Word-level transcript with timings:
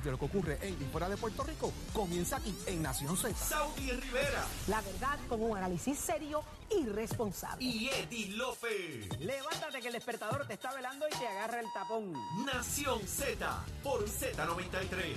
de 0.00 0.10
lo 0.10 0.18
que 0.18 0.24
ocurre 0.24 0.58
en 0.62 0.72
y 0.72 0.86
fuera 0.86 1.06
de 1.06 1.18
Puerto 1.18 1.44
Rico 1.44 1.70
comienza 1.92 2.36
aquí 2.38 2.56
en 2.64 2.80
Nación 2.80 3.14
Z. 3.14 3.34
Saudi 3.34 3.90
Rivera 3.90 4.42
La 4.66 4.80
verdad 4.80 5.18
con 5.28 5.42
un 5.42 5.54
análisis 5.54 5.98
serio 5.98 6.42
y 6.70 6.86
responsable. 6.86 7.62
y 7.62 7.90
Eddie 7.90 8.28
Lofe. 8.30 9.06
Levántate 9.18 9.82
que 9.82 9.88
el 9.88 9.92
despertador 9.92 10.46
te 10.46 10.54
está 10.54 10.72
velando 10.72 11.06
y 11.06 11.10
te 11.10 11.28
agarra 11.28 11.60
el 11.60 11.66
tapón. 11.74 12.10
Nación 12.46 13.06
Z 13.06 13.64
por 13.82 14.02
Z93. 14.08 15.16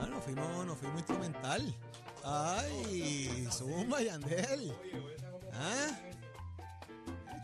Ah, 0.00 0.06
nos 0.06 0.22
fuimos, 0.22 0.66
nos 0.66 0.78
fuimos 0.78 0.98
instrumental. 0.98 1.74
Ay, 2.24 3.48
zumba, 3.50 4.02
Yandel. 4.02 4.74
¿Ah? 5.54 5.88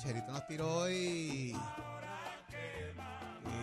Cherito 0.04 0.32
nos 0.32 0.46
tiró 0.46 0.70
hoy. 0.70 1.56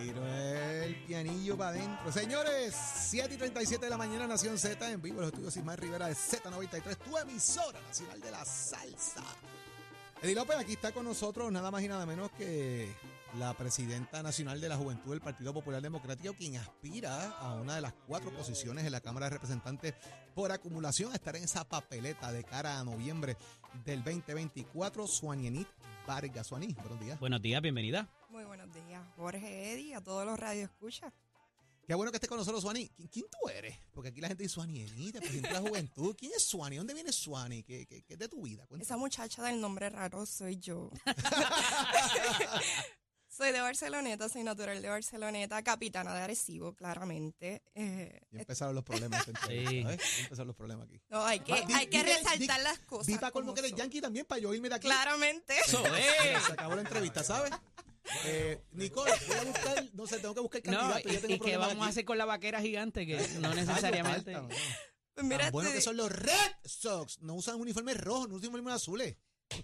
Tiró 0.00 0.26
el 0.26 1.04
pianillo 1.04 1.56
para 1.56 1.70
adentro. 1.70 2.10
Señores, 2.10 2.74
7 2.74 3.34
y 3.34 3.36
37 3.36 3.84
de 3.84 3.90
la 3.90 3.96
mañana, 3.96 4.26
Nación 4.26 4.58
Z, 4.58 4.90
en 4.90 5.00
vivo 5.00 5.16
en 5.16 5.20
los 5.22 5.28
estudios 5.28 5.56
Ismael 5.56 5.78
Rivera 5.78 6.06
de 6.08 6.14
Z93, 6.14 6.96
tu 6.96 7.16
emisora 7.16 7.80
nacional 7.80 8.20
de 8.20 8.30
la 8.32 8.44
salsa. 8.44 9.22
Eddie 10.20 10.34
López, 10.34 10.56
aquí 10.56 10.72
está 10.72 10.90
con 10.90 11.04
nosotros 11.04 11.50
nada 11.52 11.70
más 11.70 11.82
y 11.82 11.88
nada 11.88 12.06
menos 12.06 12.30
que 12.32 12.92
la 13.38 13.54
presidenta 13.54 14.22
nacional 14.22 14.60
de 14.60 14.68
la 14.68 14.76
Juventud 14.76 15.10
del 15.10 15.20
Partido 15.20 15.54
Popular 15.54 15.80
Democrático, 15.80 16.34
quien 16.34 16.56
aspira 16.56 17.30
a 17.38 17.54
una 17.54 17.76
de 17.76 17.80
las 17.80 17.92
cuatro 18.06 18.30
posiciones 18.30 18.84
en 18.84 18.92
la 18.92 19.00
Cámara 19.00 19.26
de 19.26 19.30
Representantes 19.30 19.94
por 20.34 20.50
acumulación 20.50 21.12
a 21.12 21.14
estar 21.14 21.36
en 21.36 21.44
esa 21.44 21.64
papeleta 21.64 22.32
de 22.32 22.44
cara 22.44 22.78
a 22.78 22.84
noviembre 22.84 23.36
del 23.84 24.02
2024. 24.02 25.06
Suanienit 25.06 25.68
Vargas. 26.06 26.46
Suaní, 26.46 26.74
buenos 26.74 27.00
días. 27.00 27.20
Buenos 27.20 27.42
días, 27.42 27.62
bienvenida. 27.62 28.08
Muy 28.30 28.44
buenos 28.44 28.72
días, 28.72 29.02
Jorge 29.16 29.72
Eddy, 29.72 29.92
a 29.92 30.00
todos 30.00 30.24
los 30.24 30.38
radioescuchas. 30.38 31.12
Qué 31.86 31.94
bueno 31.94 32.12
que 32.12 32.16
estés 32.16 32.28
con 32.28 32.38
nosotros, 32.38 32.62
Suani. 32.62 32.88
¿Quién, 32.90 33.08
quién 33.08 33.26
tú 33.28 33.48
eres? 33.48 33.76
Porque 33.92 34.10
aquí 34.10 34.20
la 34.20 34.28
gente 34.28 34.44
dice 34.44 34.54
Suanienita, 34.54 35.18
presidente 35.18 35.48
de 35.48 35.54
la 35.54 35.60
Juventud. 35.60 36.14
¿Quién 36.16 36.32
es 36.36 36.44
Suani? 36.44 36.76
¿Dónde 36.76 36.94
viene 36.94 37.12
Suani? 37.12 37.64
¿Qué, 37.64 37.86
qué, 37.86 38.02
qué 38.02 38.12
es 38.14 38.18
de 38.18 38.28
tu 38.28 38.42
vida? 38.42 38.64
Cuéntame. 38.66 38.84
Esa 38.84 38.96
muchacha 38.96 39.42
del 39.42 39.60
nombre 39.60 39.90
raro 39.90 40.24
soy 40.24 40.58
yo. 40.58 40.90
soy 43.42 43.52
de 43.52 43.60
Barceloneta, 43.60 44.28
soy 44.28 44.44
natural 44.44 44.80
de 44.80 44.88
Barceloneta, 44.88 45.62
capitana 45.62 46.14
de 46.14 46.20
Arecibo, 46.22 46.74
claramente. 46.74 47.62
Eh, 47.74 48.20
Ya 48.30 48.40
empezaron 48.40 48.74
los 48.74 48.84
problemas. 48.84 49.24
Sí. 49.48 49.84
los 50.44 50.56
problemas 50.56 50.86
aquí. 50.86 51.00
no, 51.10 51.24
hay 51.24 51.40
que, 51.40 51.52
Ah, 51.52 51.64
di- 51.66 51.72
hay 51.74 51.86
que 51.88 51.98
di 51.98 52.04
que- 52.04 52.14
resaltar 52.16 52.58
di- 52.58 52.64
las 52.64 52.78
cosas. 52.80 53.06
Di 53.08 53.14
para 53.16 53.30
colmo 53.32 53.48
como 53.52 53.54
que 53.54 53.66
eres 53.66 53.74
yankee 53.78 54.00
también 54.00 54.24
para 54.26 54.40
yo 54.40 54.54
irme 54.54 54.68
de 54.68 54.76
aquí. 54.76 54.86
Claramente. 54.86 55.54
Eso 55.58 55.82
es. 55.96 56.44
Se 56.46 56.52
acabó 56.52 56.74
la 56.76 56.82
entrevista, 56.82 57.22
¿sabes? 57.24 57.52
Eh, 58.26 58.60
Nicole, 58.72 59.12
voy 59.28 59.36
a 59.36 59.44
buscar, 59.44 59.84
no 59.94 60.06
sé, 60.06 60.18
tengo 60.18 60.34
que 60.34 60.40
buscar 60.40 60.62
No, 60.66 60.78
candidato. 60.78 61.08
y, 61.08 61.12
ya 61.12 61.20
tengo 61.20 61.34
y 61.34 61.38
qué 61.38 61.42
problemas 61.44 61.68
vamos 61.68 61.86
a 61.86 61.90
hacer 61.90 62.04
con 62.04 62.18
la 62.18 62.24
vaquera 62.24 62.60
gigante 62.60 63.06
que 63.06 63.16
no 63.40 63.54
necesariamente. 63.54 64.36
Pues 65.14 65.26
mira, 65.26 65.50
bueno 65.50 65.70
que 65.72 65.80
son 65.80 65.96
los 65.96 66.10
Red 66.10 66.52
Sox. 66.64 67.20
No 67.20 67.34
usan 67.34 67.60
uniformes 67.60 67.96
rojos, 67.98 68.28
no 68.28 68.36
usan 68.36 68.48
uniformes 68.50 68.74
azules. 68.74 69.16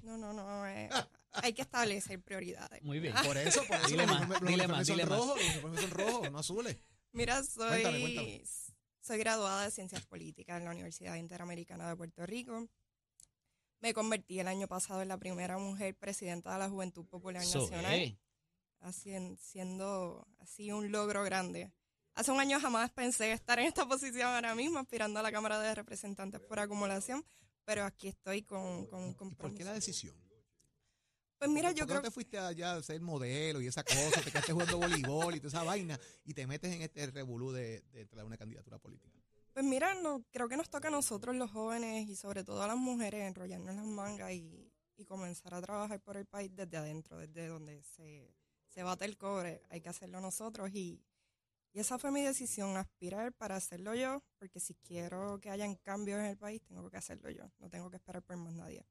No, 0.03 0.17
no, 0.19 0.33
no. 0.33 0.67
eh, 0.67 0.89
hay 1.33 1.53
que 1.53 1.63
establecer 1.63 2.21
prioridades. 2.23 2.83
Muy 2.83 3.01
bien. 3.01 3.15
Por 3.25 3.37
eso, 3.37 3.63
por 3.67 3.77
eso 3.77 3.89
Dile 3.89 4.07
los 4.07 4.07
más, 4.07 4.19
uniformes, 4.21 4.41
los 4.43 4.51
dile 4.51 4.69
más, 4.69 4.87
son 4.87 4.97
dile 4.97 5.07
más. 5.09 5.19
rojos, 5.19 5.37
los 5.39 5.49
uniformes 5.51 5.81
son 5.81 5.91
rojos, 5.91 6.31
no 6.33 6.39
azules. 6.39 6.77
Mira, 7.13 7.43
soy, 7.45 7.69
Cuéntame, 7.83 8.01
cuéntame. 8.01 8.43
soy 9.01 9.19
graduada 9.19 9.65
de 9.65 9.71
Ciencias 9.71 10.07
Políticas 10.07 10.59
en 10.59 10.65
la 10.65 10.71
Universidad 10.73 11.15
Interamericana 11.17 11.89
de 11.89 11.97
Puerto 11.97 12.27
Rico. 12.27 12.69
Me 13.81 13.95
convertí 13.95 14.41
el 14.41 14.49
año 14.49 14.67
pasado 14.67 15.03
en 15.03 15.09
la 15.09 15.19
primera 15.19 15.57
mujer 15.59 15.95
presidenta 15.97 16.53
de 16.53 16.59
la 16.59 16.69
Juventud 16.69 17.07
Popular 17.07 17.43
Nacional, 17.45 17.95
es. 17.95 18.15
así- 18.81 19.37
siendo 19.39 20.27
así 20.41 20.73
un 20.73 20.91
logro 20.91 21.23
grande. 21.23 21.71
Hace 22.15 22.33
un 22.33 22.41
año 22.41 22.59
jamás 22.61 22.91
pensé 22.91 23.31
estar 23.31 23.61
en 23.61 23.67
esta 23.67 23.87
posición 23.87 24.29
ahora 24.35 24.55
mismo, 24.57 24.81
aspirando 24.81 25.21
a 25.21 25.23
la 25.23 25.31
Cámara 25.31 25.61
de 25.61 25.73
Representantes 25.77 26.41
por 26.41 26.59
acumulación, 26.59 27.25
pero 27.65 27.85
aquí 27.85 28.09
estoy 28.09 28.43
con, 28.43 28.87
con 28.87 29.01
un 29.05 29.11
¿Y 29.11 29.15
por 29.15 29.29
qué 29.31 29.37
compromiso. 29.37 29.65
la 29.67 29.73
decisión? 29.75 30.17
Pues 31.39 31.51
mira, 31.51 31.69
¿Por 31.69 31.79
yo 31.79 31.87
creo 31.87 31.97
no 31.97 32.03
te 32.03 32.11
fuiste 32.11 32.39
allá 32.39 32.75
a 32.75 32.83
ser 32.83 33.01
modelo 33.01 33.61
y 33.61 33.69
esa 33.69 33.85
cosa, 33.85 34.21
te 34.23 34.31
quedaste 34.31 34.53
jugando 34.53 34.79
voleibol 34.79 35.37
y 35.37 35.41
toda 35.41 35.49
esa 35.49 35.63
vaina 35.63 35.99
y 36.25 36.35
te 36.35 36.47
metes 36.47 36.75
en 36.75 36.83
este 36.83 37.07
revolú 37.07 37.53
de, 37.53 37.81
de 37.93 38.07
traer 38.07 38.27
una 38.27 38.37
candidatura 38.37 38.79
política? 38.79 39.17
Pues 39.53 39.65
mira, 39.65 39.95
no, 39.95 40.25
creo 40.33 40.49
que 40.49 40.57
nos 40.57 40.69
toca 40.69 40.89
a 40.89 40.91
nosotros 40.91 41.37
los 41.37 41.51
jóvenes 41.51 42.09
y 42.09 42.17
sobre 42.17 42.45
todo 42.45 42.63
a 42.63 42.67
las 42.67 42.77
mujeres 42.77 43.23
enrollarnos 43.23 43.75
las 43.75 43.87
mangas 43.87 44.33
y, 44.33 44.73
y 44.97 45.05
comenzar 45.05 45.55
a 45.55 45.63
trabajar 45.63 46.01
por 46.01 46.17
el 46.17 46.27
país 46.27 46.55
desde 46.55 46.77
adentro, 46.77 47.19
desde 47.19 47.47
donde 47.47 47.83
se, 47.83 48.35
se 48.67 48.83
bate 48.83 49.05
el 49.05 49.17
cobre. 49.17 49.63
Hay 49.71 49.81
que 49.81 49.89
hacerlo 49.89 50.21
nosotros 50.21 50.71
y, 50.73 51.01
y 51.73 51.81
esa 51.81 51.99
fue 51.99 52.11
mi 52.11 52.23
decisión, 52.23 52.77
aspirar 52.77 53.33
para 53.33 53.57
hacerlo 53.57 53.95
yo, 53.95 54.23
porque 54.39 54.59
si 54.59 54.75
quiero 54.75 55.39
que 55.41 55.51
hayan 55.51 55.77
cambios 55.77 56.19
en 56.19 56.27
el 56.27 56.37
país, 56.37 56.63
tengo 56.63 56.91
que 56.91 56.97
hacerlo 56.97 57.31
yo, 57.31 57.45
no 57.59 57.71
tengo 57.71 57.91
que 57.91 57.97
esperar 57.97 58.23
por 58.23 58.37
más 58.37 58.53
nadie. 58.53 58.85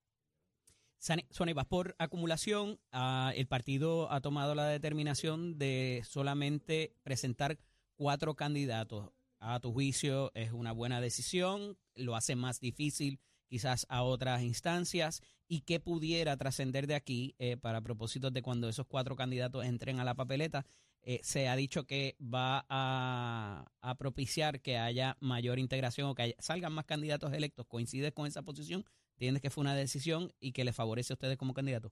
Vas 1.55 1.65
por 1.67 1.95
acumulación. 1.99 2.79
ah, 2.91 3.31
el 3.35 3.47
partido 3.47 4.11
ha 4.11 4.21
tomado 4.21 4.55
la 4.55 4.67
determinación 4.67 5.57
de 5.57 6.03
solamente 6.05 6.93
presentar 7.03 7.57
cuatro 7.95 8.35
candidatos. 8.35 9.11
A 9.39 9.59
tu 9.59 9.71
juicio 9.71 10.31
es 10.33 10.51
una 10.51 10.71
buena 10.71 10.99
decisión, 10.99 11.77
lo 11.93 12.15
hace 12.15 12.35
más 12.35 12.59
difícil 12.59 13.19
quizás 13.47 13.85
a 13.89 14.03
otras 14.03 14.41
instancias 14.41 15.21
y 15.47 15.61
que 15.61 15.79
pudiera 15.79 16.35
trascender 16.37 16.87
de 16.87 16.95
aquí 16.95 17.35
eh, 17.39 17.57
para 17.57 17.81
propósitos 17.81 18.33
de 18.33 18.41
cuando 18.41 18.67
esos 18.67 18.85
cuatro 18.87 19.15
candidatos 19.15 19.65
entren 19.65 19.99
a 19.99 20.03
la 20.03 20.15
papeleta. 20.15 20.65
eh, 21.03 21.21
se 21.23 21.47
ha 21.47 21.55
dicho 21.55 21.85
que 21.85 22.17
va 22.21 22.65
a, 22.67 23.65
propiciar 23.97 24.59
que 24.61 24.77
haya 24.77 25.15
mayor 25.21 25.57
integración 25.59 26.09
o 26.09 26.15
que 26.15 26.35
salgan 26.39 26.73
más 26.73 26.85
candidatos 26.85 27.31
electos. 27.33 27.65
¿Coincides 27.67 28.11
con 28.11 28.27
esa 28.27 28.41
posición? 28.41 28.83
¿Entiendes 29.17 29.41
que 29.41 29.49
fue 29.49 29.61
una 29.61 29.73
decisión 29.75 30.31
y 30.39 30.51
que 30.51 30.63
le 30.63 30.73
favorece 30.73 31.11
a 31.11 31.15
ustedes 31.15 31.37
como 31.39 31.55
candidatos? 31.55 31.91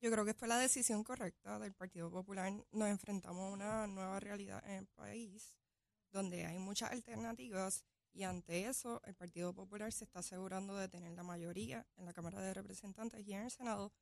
Yo 0.00 0.10
creo 0.10 0.24
que 0.24 0.34
fue 0.34 0.48
la 0.48 0.58
decisión 0.58 1.04
correcta 1.04 1.60
del 1.60 1.72
Partido 1.72 2.10
Popular. 2.10 2.52
Nos 2.72 2.88
enfrentamos 2.88 3.44
a 3.44 3.52
una 3.54 3.86
nueva 3.86 4.18
realidad 4.18 4.60
en 4.66 4.78
el 4.78 4.86
país 4.88 5.54
donde 6.10 6.44
hay 6.46 6.58
muchas 6.58 6.90
alternativas 6.90 7.84
y 8.12 8.24
ante 8.24 8.66
eso 8.66 9.00
el 9.04 9.14
Partido 9.14 9.54
Popular 9.54 9.92
se 9.92 10.02
está 10.02 10.18
asegurando 10.18 10.76
de 10.76 10.88
tener 10.88 11.12
la 11.12 11.22
mayoría 11.22 11.86
en 11.96 12.06
la 12.06 12.12
Cámara 12.12 12.40
de 12.40 12.52
Representantes 12.52 13.24
y 13.24 13.32
en 13.34 13.42
el 13.42 13.50
Senado 13.52 13.92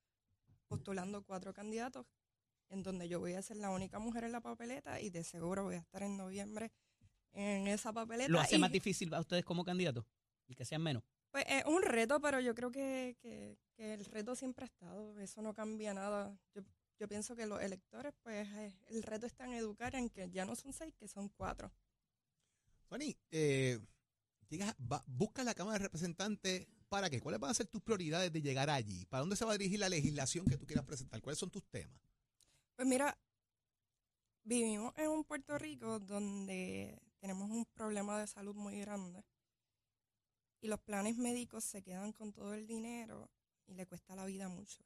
postulando 0.67 1.23
cuatro 1.23 1.53
candidatos 1.53 2.07
en 2.71 2.83
donde 2.83 3.07
yo 3.07 3.21
voy 3.21 3.35
a 3.35 3.43
ser 3.43 3.59
la 3.59 3.69
única 3.71 3.99
mujer 3.99 4.25
en 4.25 4.33
la 4.33 4.41
papeleta 4.41 4.99
y 4.99 5.11
de 5.11 5.25
seguro 5.25 5.65
voy 5.65 5.75
a 5.75 5.79
estar 5.81 6.03
en 6.03 6.17
noviembre 6.17 6.73
en 7.35 7.67
esa 7.69 7.93
papeleta. 7.93 8.33
¿Lo 8.33 8.41
hace 8.41 8.57
y- 8.57 8.59
más 8.59 8.73
difícil 8.73 9.13
a 9.13 9.21
ustedes 9.21 9.45
como 9.45 9.63
candidatos? 9.63 10.07
¿Y 10.49 10.55
que 10.55 10.65
sean 10.65 10.83
menos? 10.83 11.03
Pues 11.33 11.45
es 11.49 11.65
un 11.65 11.83
reto, 11.83 12.21
pero 12.21 12.39
yo 12.39 12.55
creo 12.55 12.71
que, 12.71 13.17
que- 13.21 13.59
que 13.75 13.95
el 13.95 14.05
reto 14.05 14.37
siempre 14.37 14.65
ha 14.65 14.67
estado, 14.67 15.19
eso 15.19 15.43
no 15.43 15.55
cambia 15.55 15.93
nada. 15.95 16.39
Yo, 16.55 16.63
yo 17.01 17.09
pienso 17.09 17.35
que 17.35 17.47
los 17.47 17.61
electores, 17.61 18.13
pues 18.23 18.47
eh, 18.49 18.77
el 18.89 19.03
reto 19.03 19.27
está 19.27 19.45
en 19.47 19.55
educar 19.55 19.95
en 19.97 20.09
que 20.11 20.31
ya 20.31 20.45
no 20.45 20.55
son 20.55 20.73
seis, 20.73 20.95
que 20.95 21.09
son 21.09 21.29
cuatro. 21.31 21.73
Fanny, 22.89 23.17
eh, 23.31 23.81
llegas, 24.49 24.77
va- 24.81 25.03
buscas 25.09 25.45
la 25.45 25.55
Cámara 25.55 25.79
de 25.79 25.85
Representantes 25.85 26.69
para 26.91 27.09
qué? 27.09 27.21
¿Cuáles 27.21 27.41
van 27.41 27.51
a 27.51 27.55
ser 27.55 27.67
tus 27.67 27.81
prioridades 27.83 28.31
de 28.31 28.43
llegar 28.43 28.69
allí? 28.69 29.07
¿Para 29.07 29.21
dónde 29.23 29.35
se 29.37 29.47
va 29.47 29.53
a 29.53 29.59
dirigir 29.59 29.81
la 29.81 29.89
legislación 29.89 30.45
que 30.47 30.59
tú 30.59 30.67
quieras 30.67 30.85
presentar? 30.85 31.23
¿Cuáles 31.23 31.39
son 31.39 31.51
tus 31.51 31.65
temas? 31.65 31.99
Pues 32.77 32.87
mira, 32.87 33.17
vivimos 34.45 34.93
en 34.99 35.09
un 35.09 35.25
Puerto 35.25 35.57
Rico 35.59 35.99
donde 35.99 37.01
tenemos 37.19 37.51
un 37.51 37.65
problema 37.65 38.19
de 38.21 38.27
salud 38.27 38.55
muy 38.55 38.79
grande 38.81 39.25
y 40.63 40.69
los 40.69 40.81
planes 40.81 41.19
médicos 41.19 41.65
se 41.65 41.83
quedan 41.83 42.13
con 42.13 42.33
todo 42.33 42.55
el 42.55 42.67
dinero 42.67 43.29
y 43.67 43.75
le 43.75 43.85
cuesta 43.85 44.15
la 44.15 44.25
vida 44.25 44.49
mucho. 44.49 44.85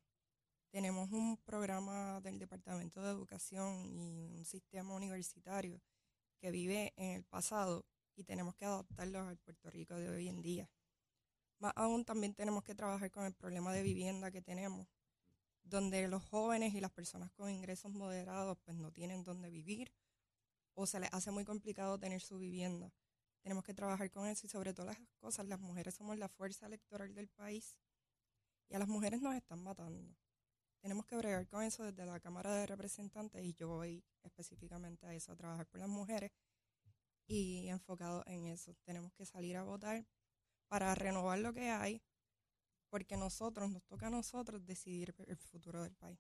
Tenemos 0.71 1.13
un 1.13 1.37
programa 1.37 2.21
del 2.23 2.39
Departamento 2.39 3.03
de 3.03 3.11
Educación 3.11 3.85
y 3.85 3.99
un 3.99 4.45
sistema 4.47 4.95
universitario 4.95 5.81
que 6.39 6.51
vive 6.51 6.95
en 6.97 7.13
el 7.13 7.25
pasado 7.25 7.85
y 8.17 8.25
tenemos 8.25 8.55
que 8.57 8.65
adaptarlo 8.65 9.21
al 9.21 9.37
Puerto 9.37 9.71
Rico 9.71 9.95
de 9.97 10.09
hoy 10.09 10.29
en 10.29 10.41
día. 10.41 10.71
Más 11.59 11.73
aún 11.77 12.07
también 12.07 12.35
tenemos 12.35 12.65
que 12.65 12.75
trabajar 12.75 13.11
con 13.11 13.27
el 13.27 13.35
problema 13.35 13.73
de 13.75 13.83
vivienda 13.83 14.31
que 14.31 14.41
tenemos 14.41 14.89
donde 15.63 16.09
los 16.09 16.23
jóvenes 16.25 16.75
y 16.75 16.81
las 16.81 16.93
personas 16.93 17.31
con 17.33 17.51
ingresos 17.51 17.93
moderados 17.93 18.57
pues 18.65 18.77
no 18.79 18.93
tienen 18.93 19.25
dónde 19.25 19.51
vivir 19.51 19.93
o 20.75 20.87
se 20.87 21.01
les 21.01 21.13
hace 21.13 21.31
muy 21.31 21.45
complicado 21.45 21.99
tener 21.99 22.23
su 22.23 22.39
vivienda. 22.39 22.93
Tenemos 23.47 23.63
que 23.63 23.75
trabajar 23.75 24.11
con 24.11 24.27
eso 24.27 24.45
y 24.45 24.49
sobre 24.49 24.75
todas 24.75 24.99
las 24.99 25.09
cosas, 25.21 25.47
las 25.47 25.61
mujeres 25.61 25.95
somos 25.95 26.19
la 26.19 26.29
fuerza 26.29 26.67
electoral 26.67 27.15
del 27.15 27.29
país 27.29 27.79
y 28.69 28.75
a 28.75 28.81
las 28.81 28.89
mujeres 28.89 29.23
nos 29.23 29.37
están 29.37 29.63
matando. 29.63 30.17
Tenemos 30.81 31.07
que 31.07 31.17
bregar 31.17 31.47
con 31.47 31.63
eso 31.63 31.85
desde 31.85 32.05
la 32.05 32.19
Cámara 32.19 32.53
de 32.57 32.67
Representantes 32.67 33.45
y 33.45 33.55
yo 33.55 33.69
voy 33.69 34.03
específicamente 34.25 35.07
a 35.07 35.15
eso, 35.15 35.31
a 35.31 35.37
trabajar 35.37 35.65
por 35.69 35.79
las 35.79 35.89
mujeres 35.89 36.33
y 37.29 37.69
enfocado 37.69 38.25
en 38.27 38.47
eso. 38.47 38.75
Tenemos 38.83 39.13
que 39.13 39.25
salir 39.25 39.57
a 39.57 39.63
votar 39.63 40.05
para 40.67 40.93
renovar 40.97 41.39
lo 41.39 41.53
que 41.53 41.71
hay, 41.71 42.03
porque 42.91 43.17
nosotros, 43.17 43.71
nos 43.71 43.85
toca 43.85 44.09
a 44.09 44.11
nosotros 44.11 44.67
decidir 44.67 45.15
el 45.25 45.37
futuro 45.37 45.85
del 45.85 45.95
país. 45.95 46.19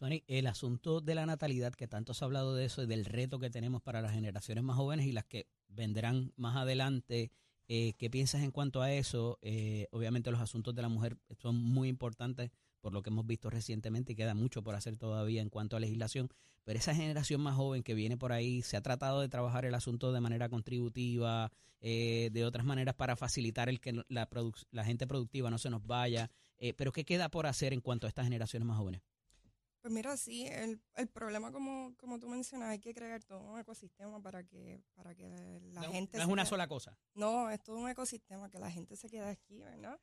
Suani, 0.00 0.24
el 0.26 0.48
asunto 0.48 1.00
de 1.00 1.14
la 1.14 1.24
natalidad, 1.24 1.72
que 1.72 1.86
tanto 1.86 2.14
se 2.14 2.24
ha 2.24 2.26
hablado 2.26 2.56
de 2.56 2.64
eso 2.64 2.82
y 2.82 2.88
del 2.88 3.04
reto 3.04 3.38
que 3.38 3.48
tenemos 3.48 3.80
para 3.80 4.02
las 4.02 4.10
generaciones 4.10 4.64
más 4.64 4.76
jóvenes 4.76 5.06
y 5.06 5.12
las 5.12 5.24
que 5.24 5.46
vendrán 5.68 6.32
más 6.36 6.56
adelante, 6.56 7.30
eh, 7.68 7.94
¿qué 7.98 8.10
piensas 8.10 8.42
en 8.42 8.50
cuanto 8.50 8.82
a 8.82 8.92
eso? 8.92 9.38
Eh, 9.42 9.88
obviamente 9.90 10.30
los 10.30 10.40
asuntos 10.40 10.74
de 10.74 10.82
la 10.82 10.88
mujer 10.88 11.18
son 11.38 11.56
muy 11.56 11.88
importantes 11.88 12.50
por 12.80 12.92
lo 12.92 13.02
que 13.02 13.10
hemos 13.10 13.26
visto 13.26 13.50
recientemente 13.50 14.12
y 14.12 14.14
queda 14.14 14.34
mucho 14.34 14.62
por 14.62 14.76
hacer 14.76 14.96
todavía 14.96 15.42
en 15.42 15.48
cuanto 15.48 15.76
a 15.76 15.80
legislación, 15.80 16.28
pero 16.62 16.78
esa 16.78 16.94
generación 16.94 17.40
más 17.40 17.56
joven 17.56 17.82
que 17.82 17.94
viene 17.94 18.16
por 18.16 18.32
ahí, 18.32 18.62
se 18.62 18.76
ha 18.76 18.80
tratado 18.80 19.20
de 19.20 19.28
trabajar 19.28 19.64
el 19.64 19.74
asunto 19.74 20.12
de 20.12 20.20
manera 20.20 20.48
contributiva, 20.48 21.50
eh, 21.80 22.30
de 22.32 22.44
otras 22.44 22.64
maneras 22.64 22.94
para 22.94 23.16
facilitar 23.16 23.68
el 23.68 23.80
que 23.80 23.92
la, 24.08 24.28
la 24.70 24.84
gente 24.84 25.06
productiva 25.06 25.50
no 25.50 25.58
se 25.58 25.68
nos 25.68 25.84
vaya, 25.84 26.30
eh, 26.58 26.74
pero 26.74 26.92
¿qué 26.92 27.04
queda 27.04 27.28
por 27.28 27.46
hacer 27.46 27.72
en 27.72 27.80
cuanto 27.80 28.06
a 28.06 28.08
estas 28.08 28.24
generaciones 28.24 28.66
más 28.66 28.78
jóvenes? 28.78 29.02
Pues 29.86 29.94
mira, 29.94 30.16
sí, 30.16 30.48
el, 30.48 30.82
el 30.96 31.06
problema 31.06 31.52
como, 31.52 31.94
como 31.96 32.18
tú 32.18 32.28
mencionas, 32.28 32.70
hay 32.70 32.80
que 32.80 32.92
crear 32.92 33.22
todo 33.22 33.40
un 33.40 33.60
ecosistema 33.60 34.20
para 34.20 34.42
que, 34.42 34.82
para 34.94 35.14
que 35.14 35.60
la 35.72 35.82
no, 35.82 35.92
gente... 35.92 36.16
no 36.18 36.24
es 36.24 36.28
una 36.28 36.42
quede- 36.42 36.48
sola 36.48 36.66
cosa. 36.66 36.98
No, 37.14 37.48
es 37.50 37.62
todo 37.62 37.76
un 37.78 37.88
ecosistema 37.88 38.50
que 38.50 38.58
la 38.58 38.68
gente 38.68 38.96
se 38.96 39.08
quede 39.08 39.28
aquí, 39.28 39.60
¿verdad? 39.60 39.96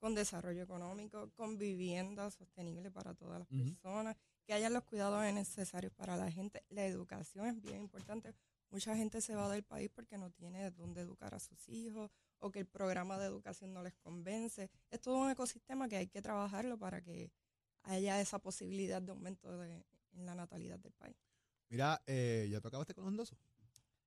Con 0.00 0.16
desarrollo 0.16 0.64
económico, 0.64 1.30
con 1.34 1.56
vivienda 1.58 2.28
sostenible 2.32 2.90
para 2.90 3.14
todas 3.14 3.38
las 3.38 3.46
personas, 3.46 4.16
que 4.44 4.52
haya 4.52 4.68
los 4.68 4.82
cuidados 4.82 5.22
necesarios 5.32 5.92
para 5.92 6.16
la 6.16 6.28
gente. 6.28 6.64
La 6.70 6.84
educación 6.84 7.46
es 7.46 7.62
bien 7.62 7.82
importante. 7.82 8.34
Mucha 8.70 8.96
gente 8.96 9.20
se 9.20 9.36
va 9.36 9.48
del 9.48 9.62
país 9.62 9.90
porque 9.94 10.18
no 10.18 10.32
tiene 10.32 10.72
dónde 10.72 11.02
educar 11.02 11.36
a 11.36 11.38
sus 11.38 11.68
hijos 11.68 12.10
o 12.40 12.50
que 12.50 12.58
el 12.58 12.66
programa 12.66 13.16
de 13.16 13.26
educación 13.26 13.72
no 13.72 13.80
les 13.84 13.94
convence. 13.94 14.68
Es 14.90 15.00
todo 15.00 15.18
un 15.18 15.30
ecosistema 15.30 15.88
que 15.88 15.98
hay 15.98 16.08
que 16.08 16.20
trabajarlo 16.20 16.76
para 16.80 17.00
que 17.00 17.30
haya 17.84 18.20
esa 18.20 18.38
posibilidad 18.38 19.00
de 19.00 19.12
aumento 19.12 19.56
de, 19.58 19.84
en 20.12 20.26
la 20.26 20.34
natalidad 20.34 20.78
del 20.78 20.92
país. 20.92 21.16
Mira, 21.68 22.02
eh, 22.06 22.48
¿ya 22.50 22.60
tú 22.60 22.68
acabaste 22.68 22.94
con 22.94 23.04
los 23.04 23.12
endosos? 23.12 23.38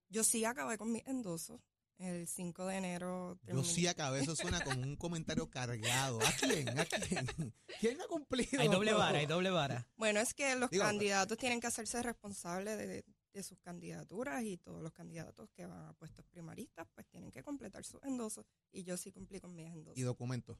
Yo 0.10 0.24
sí 0.24 0.46
acabé 0.46 0.78
con 0.78 0.92
mis 0.92 1.06
endosos. 1.06 1.62
El 1.98 2.28
5 2.28 2.68
de 2.68 2.76
enero. 2.76 3.40
Yo 3.48 3.64
sí 3.64 3.88
acabé, 3.88 4.20
eso 4.20 4.36
suena 4.36 4.64
como 4.64 4.82
un 4.82 4.96
comentario 4.98 5.50
cargado. 5.50 6.20
¿A 6.22 6.32
quién? 6.34 6.70
¿A 6.78 6.86
quién? 6.86 7.54
¿Quién 7.80 8.00
ha 8.00 8.06
cumplido? 8.06 8.62
Hay 8.62 8.68
doble 8.68 8.94
vara, 8.94 9.18
hay 9.18 9.26
doble 9.26 9.50
vara. 9.50 9.90
Bueno, 9.96 10.20
es 10.20 10.36
que 10.36 10.56
los 10.56 10.70
Digo, 10.70 10.84
candidatos 10.84 11.36
tienen 11.40 11.60
que 11.60 11.66
hacerse 11.66 12.04
responsables 12.04 12.78
de, 12.78 13.04
de 13.34 13.44
sus 13.44 13.60
candidaturas 13.60 14.44
y 14.44 14.58
todos 14.58 14.84
los 14.84 14.92
candidatos 14.92 15.50
que 15.50 15.66
van 15.66 15.88
a 15.88 15.94
puestos 15.94 16.24
primaristas 16.26 16.88
pues 16.94 17.08
tienen 17.08 17.32
que 17.32 17.42
completar 17.42 17.84
sus 17.84 18.04
endosos 18.04 18.46
y 18.72 18.84
yo 18.84 18.96
sí 18.96 19.12
cumplí 19.12 19.40
con 19.40 19.56
mis 19.56 19.68
endosos. 19.68 19.98
Y 19.98 20.04
documentos. 20.04 20.60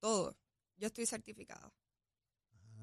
Todo. 0.00 0.36
Yo 0.76 0.88
estoy 0.88 1.06
certificada. 1.06 1.72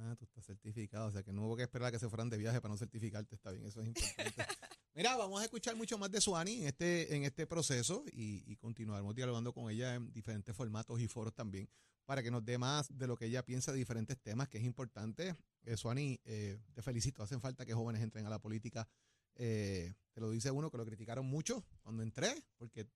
Ah, 0.01 0.15
tú 0.17 0.23
estás 0.23 0.45
certificado, 0.45 1.07
o 1.07 1.11
sea 1.11 1.23
que 1.23 1.33
no 1.33 1.45
hubo 1.45 1.57
que 1.57 1.63
esperar 1.63 1.89
a 1.89 1.91
que 1.91 1.99
se 1.99 2.07
fueran 2.07 2.29
de 2.29 2.37
viaje 2.37 2.61
para 2.61 2.71
no 2.73 2.77
certificarte, 2.77 3.35
está 3.35 3.51
bien, 3.51 3.65
eso 3.65 3.81
es 3.81 3.87
importante. 3.87 4.33
Mira, 4.95 5.17
vamos 5.17 5.41
a 5.41 5.43
escuchar 5.43 5.75
mucho 5.75 5.97
más 5.97 6.09
de 6.09 6.21
Suani 6.21 6.61
en 6.61 6.67
este, 6.67 7.15
en 7.15 7.23
este 7.23 7.45
proceso 7.45 8.03
y, 8.11 8.49
y 8.49 8.55
continuaremos 8.55 9.13
dialogando 9.13 9.51
con 9.53 9.69
ella 9.69 9.95
en 9.95 10.11
diferentes 10.13 10.55
formatos 10.55 11.01
y 11.01 11.07
foros 11.07 11.33
también 11.33 11.69
para 12.05 12.23
que 12.23 12.31
nos 12.31 12.43
dé 12.45 12.57
más 12.57 12.87
de 12.97 13.07
lo 13.07 13.17
que 13.17 13.25
ella 13.25 13.43
piensa 13.45 13.71
de 13.73 13.77
diferentes 13.77 14.17
temas, 14.21 14.47
que 14.47 14.57
es 14.57 14.63
importante. 14.63 15.35
Eh, 15.63 15.75
Suani, 15.77 16.19
eh, 16.23 16.57
te 16.73 16.81
felicito, 16.81 17.21
hacen 17.21 17.39
falta 17.41 17.65
que 17.65 17.73
jóvenes 17.73 18.01
entren 18.01 18.25
a 18.25 18.29
la 18.29 18.39
política. 18.39 18.87
Eh, 19.35 19.93
te 20.13 20.21
lo 20.21 20.31
dice 20.31 20.49
uno 20.49 20.71
que 20.71 20.77
lo 20.77 20.85
criticaron 20.85 21.25
mucho 21.27 21.63
cuando 21.81 22.01
entré, 22.03 22.33
porque 22.57 22.87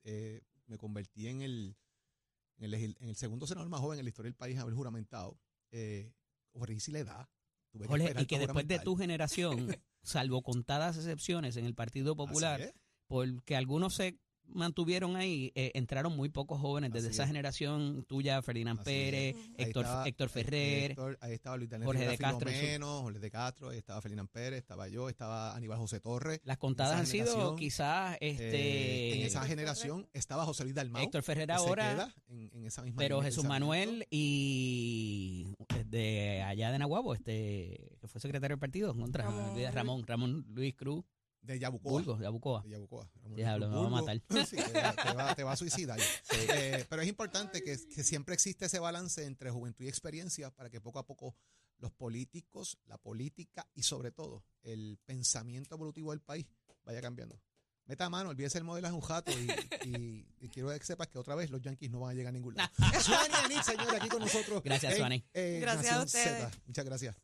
me 0.65 0.77
convertí 0.77 1.27
en 1.27 1.41
el, 1.43 1.75
en 2.57 2.63
el, 2.63 2.71
legis- 2.71 2.97
en 3.01 3.09
el 3.09 3.15
segundo 3.15 3.45
senador 3.45 3.69
más 3.69 3.81
joven 3.81 3.99
en 3.99 4.05
la 4.05 4.09
historia 4.09 4.29
del 4.29 4.35
país 4.37 4.57
a 4.57 4.61
haber 4.61 4.73
juramentado. 4.73 5.37
Eh, 5.71 6.11
corrí 6.53 6.79
si 6.79 6.91
le 6.91 7.03
da. 7.03 7.29
Tuve 7.71 7.87
Jorge, 7.87 8.13
y 8.19 8.25
que 8.25 8.39
después 8.39 8.67
de 8.67 8.79
tu 8.79 8.95
generación, 8.95 9.67
salvo 10.03 10.43
contadas 10.43 10.97
excepciones 10.97 11.57
en 11.57 11.65
el 11.65 11.73
Partido 11.73 12.15
Popular, 12.15 12.73
porque 13.07 13.55
algunos 13.55 13.95
se 13.95 14.19
mantuvieron 14.47 15.15
ahí, 15.15 15.51
eh, 15.55 15.71
entraron 15.73 16.15
muy 16.15 16.29
pocos 16.29 16.59
jóvenes 16.59 16.91
desde 16.91 17.07
Así 17.07 17.15
esa 17.15 17.23
es. 17.23 17.27
generación 17.29 18.05
tuya, 18.07 18.41
Ferdinand 18.41 18.79
Así 18.79 18.85
Pérez, 18.85 19.35
es. 19.35 19.67
Héctor, 19.67 19.85
estaba, 19.85 20.07
Héctor 20.07 20.29
Ferrer, 20.29 20.91
Héctor, 20.91 21.17
ahí 21.21 21.33
estaba 21.33 21.57
Luis 21.57 21.69
Daniel 21.69 21.87
Jorge 21.87 22.07
de 22.07 22.17
Castro. 22.17 22.49
Filomeno, 22.49 23.01
Jorge 23.01 23.19
de 23.19 23.31
Castro, 23.31 23.69
ahí 23.69 23.77
estaba 23.77 24.01
Ferdinand 24.01 24.29
Pérez, 24.29 24.59
estaba 24.59 24.87
yo, 24.87 25.09
estaba 25.09 25.55
Aníbal 25.55 25.77
José 25.77 25.99
Torres. 25.99 26.39
las 26.43 26.57
contadas 26.57 26.99
han 26.99 27.05
sido 27.07 27.55
quizás 27.55 28.17
Eh, 28.19 28.29
este 28.31 29.15
en 29.15 29.21
esa 29.27 29.43
generación 29.45 30.07
estaba 30.13 30.45
José 30.45 30.63
Luis 30.63 30.75
Dalmau. 30.75 31.01
Héctor 31.03 31.23
Ferrer 31.23 31.51
ahora, 31.51 31.91
queda 31.93 32.15
en, 32.27 32.49
en 32.53 32.65
esa 32.65 32.81
misma 32.83 32.97
pero 32.99 33.21
Jesús. 33.21 33.43
Manuel 33.45 34.05
y 34.11 35.55
de 35.85 36.41
allá 36.43 36.71
de 36.71 36.79
Nahuabo, 36.79 37.13
este 37.13 37.97
que 37.99 38.07
fue 38.07 38.19
secretario 38.21 38.53
del 38.55 38.59
partido, 38.59 38.95
contra 38.95 39.25
Ramón, 39.71 40.05
Ramón 40.05 40.45
Luis 40.49 40.75
Cruz, 40.75 41.03
De 41.43 41.59
Yabucoa. 41.59 41.91
Burgos, 41.91 42.19
de 42.19 42.25
Abucoa. 42.25 42.63
De 42.63 42.69
Yabucoa. 42.69 43.11
Ramón 43.21 43.35
Diablo, 43.35 43.67
me 43.69 43.75
va 43.75 43.85
a 43.85 43.89
matar. 43.89 44.21
Sí, 44.47 44.55
te, 44.55 45.13
va, 45.13 45.35
te 45.35 45.41
a 45.43 45.55
suicidar. 45.55 45.99
Eh, 46.55 46.85
pero 46.89 47.01
es 47.01 47.07
importante 47.07 47.61
que, 47.61 47.77
que 47.93 48.03
siempre 48.03 48.33
existe 48.33 48.65
ese 48.65 48.79
balance 48.79 49.23
entre 49.25 49.51
juventud 49.51 49.83
y 49.85 49.87
experiencia 49.89 50.49
para 50.51 50.69
que 50.69 50.79
poco 50.81 50.99
a 50.99 51.05
poco 51.05 51.35
los 51.79 51.91
políticos, 51.91 52.77
la 52.85 52.97
política 52.97 53.67
y 53.75 53.83
sobre 53.83 54.11
todo 54.11 54.43
el 54.63 54.97
pensamiento 55.05 55.75
evolutivo 55.75 56.11
del 56.11 56.21
país 56.21 56.47
vaya 56.85 57.01
cambiando. 57.01 57.39
Meta 57.85 58.09
mano, 58.09 58.29
olvídese 58.29 58.57
el 58.57 58.63
modelo 58.63 58.87
es 58.87 58.93
un 58.93 59.01
jato 59.01 59.31
y, 59.37 59.51
y- 59.89 60.25
y 60.39 60.47
quiero 60.47 60.69
que 60.69 60.85
sepas 60.85 61.07
que 61.09 61.17
otra 61.19 61.35
vez 61.35 61.49
los 61.49 61.61
Yankees 61.61 61.91
no 61.91 61.99
van 61.99 62.11
a 62.11 62.13
llegar 62.13 62.29
a 62.29 62.31
ningún 62.31 62.55
lado. 62.55 62.71
Suani 63.01 63.33
Anit, 63.43 63.61
señor, 63.63 63.93
aquí 63.93 64.07
con 64.07 64.21
nosotros. 64.21 64.63
Gracias, 64.63 64.95
Suani. 64.95 65.25
eh, 65.33 65.59
Gracias 65.61 65.91
a 65.91 65.97
Nación 65.99 66.05
ustedes. 66.05 66.51
Z. 66.53 66.61
Muchas 66.65 66.85
gracias. 66.85 67.15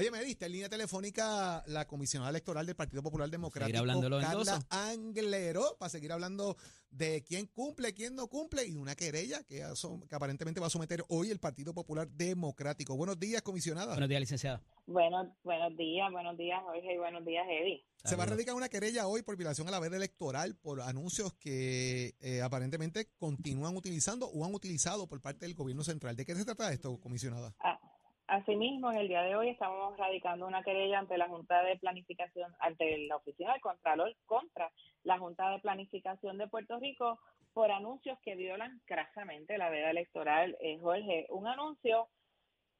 Oye, 0.00 0.10
me 0.10 0.24
diste 0.24 0.46
en 0.46 0.52
línea 0.52 0.68
telefónica 0.70 1.62
la 1.66 1.86
comisionada 1.86 2.30
electoral 2.30 2.64
del 2.64 2.74
Partido 2.74 3.02
Popular 3.02 3.28
Democrático, 3.28 3.78
hablando 3.80 4.04
de 4.04 4.08
los 4.08 4.24
Carla. 4.24 4.58
Anglero, 4.70 5.76
para 5.78 5.90
seguir 5.90 6.10
hablando 6.10 6.56
de 6.90 7.22
quién 7.22 7.44
cumple, 7.44 7.92
quién 7.92 8.14
no 8.14 8.26
cumple 8.26 8.64
y 8.64 8.76
una 8.76 8.94
querella 8.94 9.42
que, 9.44 9.62
asom- 9.62 10.08
que 10.08 10.14
aparentemente 10.14 10.58
va 10.58 10.68
a 10.68 10.70
someter 10.70 11.04
hoy 11.08 11.30
el 11.30 11.38
Partido 11.38 11.74
Popular 11.74 12.08
Democrático. 12.08 12.96
Buenos 12.96 13.20
días, 13.20 13.42
comisionada. 13.42 13.88
Buenos 13.92 14.08
días, 14.08 14.20
licenciada. 14.20 14.62
Buenos, 14.86 15.28
buenos 15.44 15.76
días, 15.76 16.10
buenos 16.10 16.38
días, 16.38 16.58
Jorge, 16.64 16.94
y 16.94 16.98
buenos 16.98 17.22
días, 17.26 17.44
Eddie. 17.50 17.84
Se 18.02 18.16
va 18.16 18.22
a 18.22 18.26
radicar 18.26 18.54
una 18.54 18.70
querella 18.70 19.06
hoy 19.06 19.20
por 19.20 19.36
violación 19.36 19.68
a 19.68 19.70
la 19.70 19.80
veda 19.80 19.98
electoral 19.98 20.56
por 20.56 20.80
anuncios 20.80 21.34
que 21.34 22.14
eh, 22.20 22.40
aparentemente 22.40 23.10
continúan 23.18 23.76
utilizando 23.76 24.28
o 24.30 24.46
han 24.46 24.54
utilizado 24.54 25.06
por 25.06 25.20
parte 25.20 25.44
del 25.44 25.54
gobierno 25.54 25.84
central. 25.84 26.16
¿De 26.16 26.24
qué 26.24 26.34
se 26.34 26.46
trata 26.46 26.72
esto, 26.72 26.98
comisionada? 26.98 27.54
Ah, 27.62 27.78
Asimismo, 28.30 28.92
en 28.92 28.98
el 28.98 29.08
día 29.08 29.22
de 29.22 29.34
hoy 29.34 29.48
estamos 29.48 29.96
radicando 29.96 30.46
una 30.46 30.62
querella 30.62 31.00
ante 31.00 31.18
la 31.18 31.26
Junta 31.26 31.64
de 31.64 31.76
Planificación, 31.78 32.54
ante 32.60 32.96
la 33.08 33.16
Oficina 33.16 33.50
del 33.50 33.60
Contralor 33.60 34.14
contra 34.24 34.70
la 35.02 35.18
Junta 35.18 35.50
de 35.50 35.58
Planificación 35.58 36.38
de 36.38 36.46
Puerto 36.46 36.78
Rico 36.78 37.18
por 37.52 37.72
anuncios 37.72 38.16
que 38.22 38.36
violan 38.36 38.80
crasamente 38.84 39.58
la 39.58 39.68
veda 39.68 39.90
electoral. 39.90 40.56
Eh, 40.60 40.78
Jorge, 40.80 41.26
un 41.30 41.48
anuncio 41.48 42.06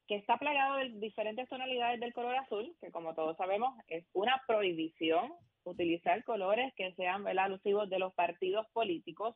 que 0.07 0.15
está 0.15 0.37
plagado 0.37 0.77
de 0.77 0.87
diferentes 1.01 1.49
tonalidades 1.49 1.99
del 1.99 2.13
color 2.13 2.35
azul, 2.35 2.73
que 2.79 2.89
como 2.89 3.13
todos 3.13 3.35
sabemos 3.35 3.77
es 3.89 4.05
una 4.13 4.41
prohibición 4.47 5.33
utilizar 5.65 6.23
colores 6.23 6.73
que 6.77 6.93
sean 6.93 7.27
alusivos 7.27 7.89
de 7.89 7.99
los 7.99 8.13
partidos 8.13 8.67
políticos 8.71 9.35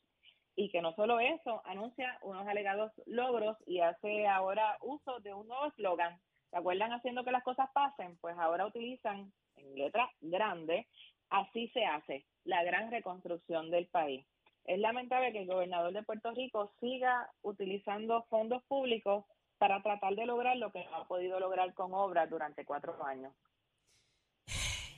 y 0.56 0.70
que 0.70 0.82
no 0.82 0.94
solo 0.96 1.20
eso, 1.20 1.62
anuncia 1.66 2.18
unos 2.22 2.48
alegados 2.48 2.92
logros 3.06 3.58
y 3.66 3.82
hace 3.82 4.28
ahora 4.28 4.78
uso 4.82 5.20
de 5.20 5.34
un 5.34 5.48
nuevo 5.48 5.66
eslogan. 5.68 6.20
¿Se 6.50 6.58
acuerdan 6.58 6.94
haciendo 6.94 7.24
que 7.24 7.32
las 7.32 7.44
cosas 7.44 7.70
pasen? 7.74 8.18
Pues 8.22 8.38
ahora 8.38 8.66
utilizan 8.66 9.34
en 9.58 9.76
letra 9.76 10.10
grande, 10.22 10.88
así 11.30 11.68
se 11.70 11.86
hace, 11.86 12.26
la 12.46 12.64
gran 12.64 12.90
reconstrucción 12.92 13.70
del 13.70 13.88
país. 13.88 14.26
Es 14.64 14.80
lamentable 14.80 15.32
que 15.32 15.42
el 15.42 15.48
gobernador 15.48 15.94
de 15.94 16.04
Puerto 16.04 16.32
Rico 16.32 16.72
siga 16.80 17.30
utilizando 17.42 18.26
fondos 18.30 18.64
públicos 18.64 19.26
para 19.58 19.82
tratar 19.82 20.16
de 20.16 20.26
lograr 20.26 20.58
lo 20.58 20.72
que 20.72 20.84
no 20.86 20.96
ha 20.96 21.08
podido 21.08 21.40
lograr 21.40 21.74
con 21.74 21.94
obras 21.94 22.30
durante 22.30 22.66
cuatro 22.66 23.04
años. 23.06 23.34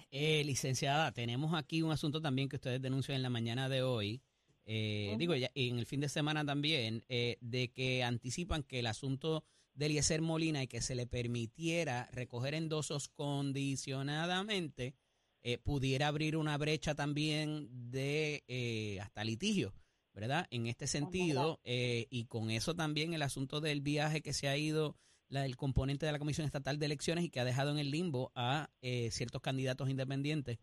Eh, 0.09 0.43
licenciada, 0.45 1.11
tenemos 1.11 1.53
aquí 1.53 1.81
un 1.81 1.91
asunto 1.91 2.21
también 2.21 2.47
que 2.47 2.55
ustedes 2.55 2.81
denuncian 2.81 3.17
en 3.17 3.23
la 3.23 3.29
mañana 3.29 3.67
de 3.67 3.83
hoy. 3.83 4.21
Eh. 4.67 5.15
Digo, 5.17 5.33
ya, 5.33 5.49
y 5.53 5.69
en 5.69 5.79
el 5.79 5.85
fin 5.85 6.01
de 6.01 6.09
semana 6.09 6.45
también, 6.45 7.03
eh, 7.07 7.37
de 7.41 7.71
que 7.71 8.03
anticipan 8.03 8.63
que 8.63 8.79
el 8.79 8.87
asunto 8.87 9.45
de 9.73 9.87
Eliezer 9.87 10.21
Molina 10.21 10.61
y 10.61 10.67
que 10.67 10.81
se 10.81 10.93
le 10.93 11.07
permitiera 11.07 12.09
recoger 12.11 12.53
endosos 12.53 13.07
condicionadamente, 13.07 14.95
eh, 15.41 15.57
pudiera 15.57 16.07
abrir 16.07 16.35
una 16.35 16.57
brecha 16.57 16.95
también 16.95 17.69
de 17.91 18.43
eh, 18.47 18.99
hasta 18.99 19.23
litigio, 19.23 19.73
¿verdad? 20.13 20.47
En 20.51 20.67
este 20.67 20.87
sentido, 20.87 21.61
y 21.63 22.25
con 22.25 22.51
eso 22.51 22.75
también 22.75 23.13
el 23.13 23.21
asunto 23.21 23.61
del 23.61 23.81
viaje 23.81 24.21
que 24.21 24.33
se 24.33 24.49
ha 24.49 24.57
ido 24.57 24.97
la, 25.29 25.45
el 25.45 25.57
componente 25.57 26.05
de 26.05 26.11
la 26.11 26.19
Comisión 26.19 26.45
Estatal 26.45 26.79
de 26.79 26.85
Elecciones 26.85 27.23
y 27.23 27.29
que 27.29 27.39
ha 27.39 27.45
dejado 27.45 27.71
en 27.71 27.79
el 27.79 27.91
limbo 27.91 28.31
a 28.35 28.69
eh, 28.81 29.09
ciertos 29.11 29.41
candidatos 29.41 29.89
independientes. 29.89 30.57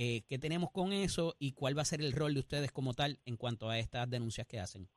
Eh, 0.00 0.22
¿Qué 0.28 0.38
tenemos 0.38 0.70
con 0.70 0.92
eso 0.92 1.34
y 1.40 1.54
cuál 1.54 1.76
va 1.76 1.82
a 1.82 1.84
ser 1.84 2.00
el 2.00 2.12
rol 2.12 2.32
de 2.32 2.38
ustedes 2.38 2.70
como 2.70 2.94
tal 2.94 3.18
en 3.26 3.36
cuanto 3.36 3.68
a 3.68 3.80
estas 3.80 4.08
denuncias 4.08 4.46
que 4.46 4.60
hacen? 4.60 4.88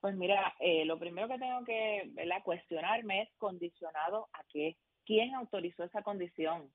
Pues 0.00 0.14
mira, 0.14 0.54
eh, 0.60 0.84
lo 0.84 0.96
primero 0.96 1.26
que 1.26 1.38
tengo 1.38 1.64
que 1.64 2.12
cuestionarme 2.44 3.22
es 3.22 3.30
condicionado 3.38 4.28
a 4.32 4.44
qué. 4.52 4.76
quién 5.04 5.34
autorizó 5.34 5.82
esa 5.82 6.02
condición. 6.04 6.70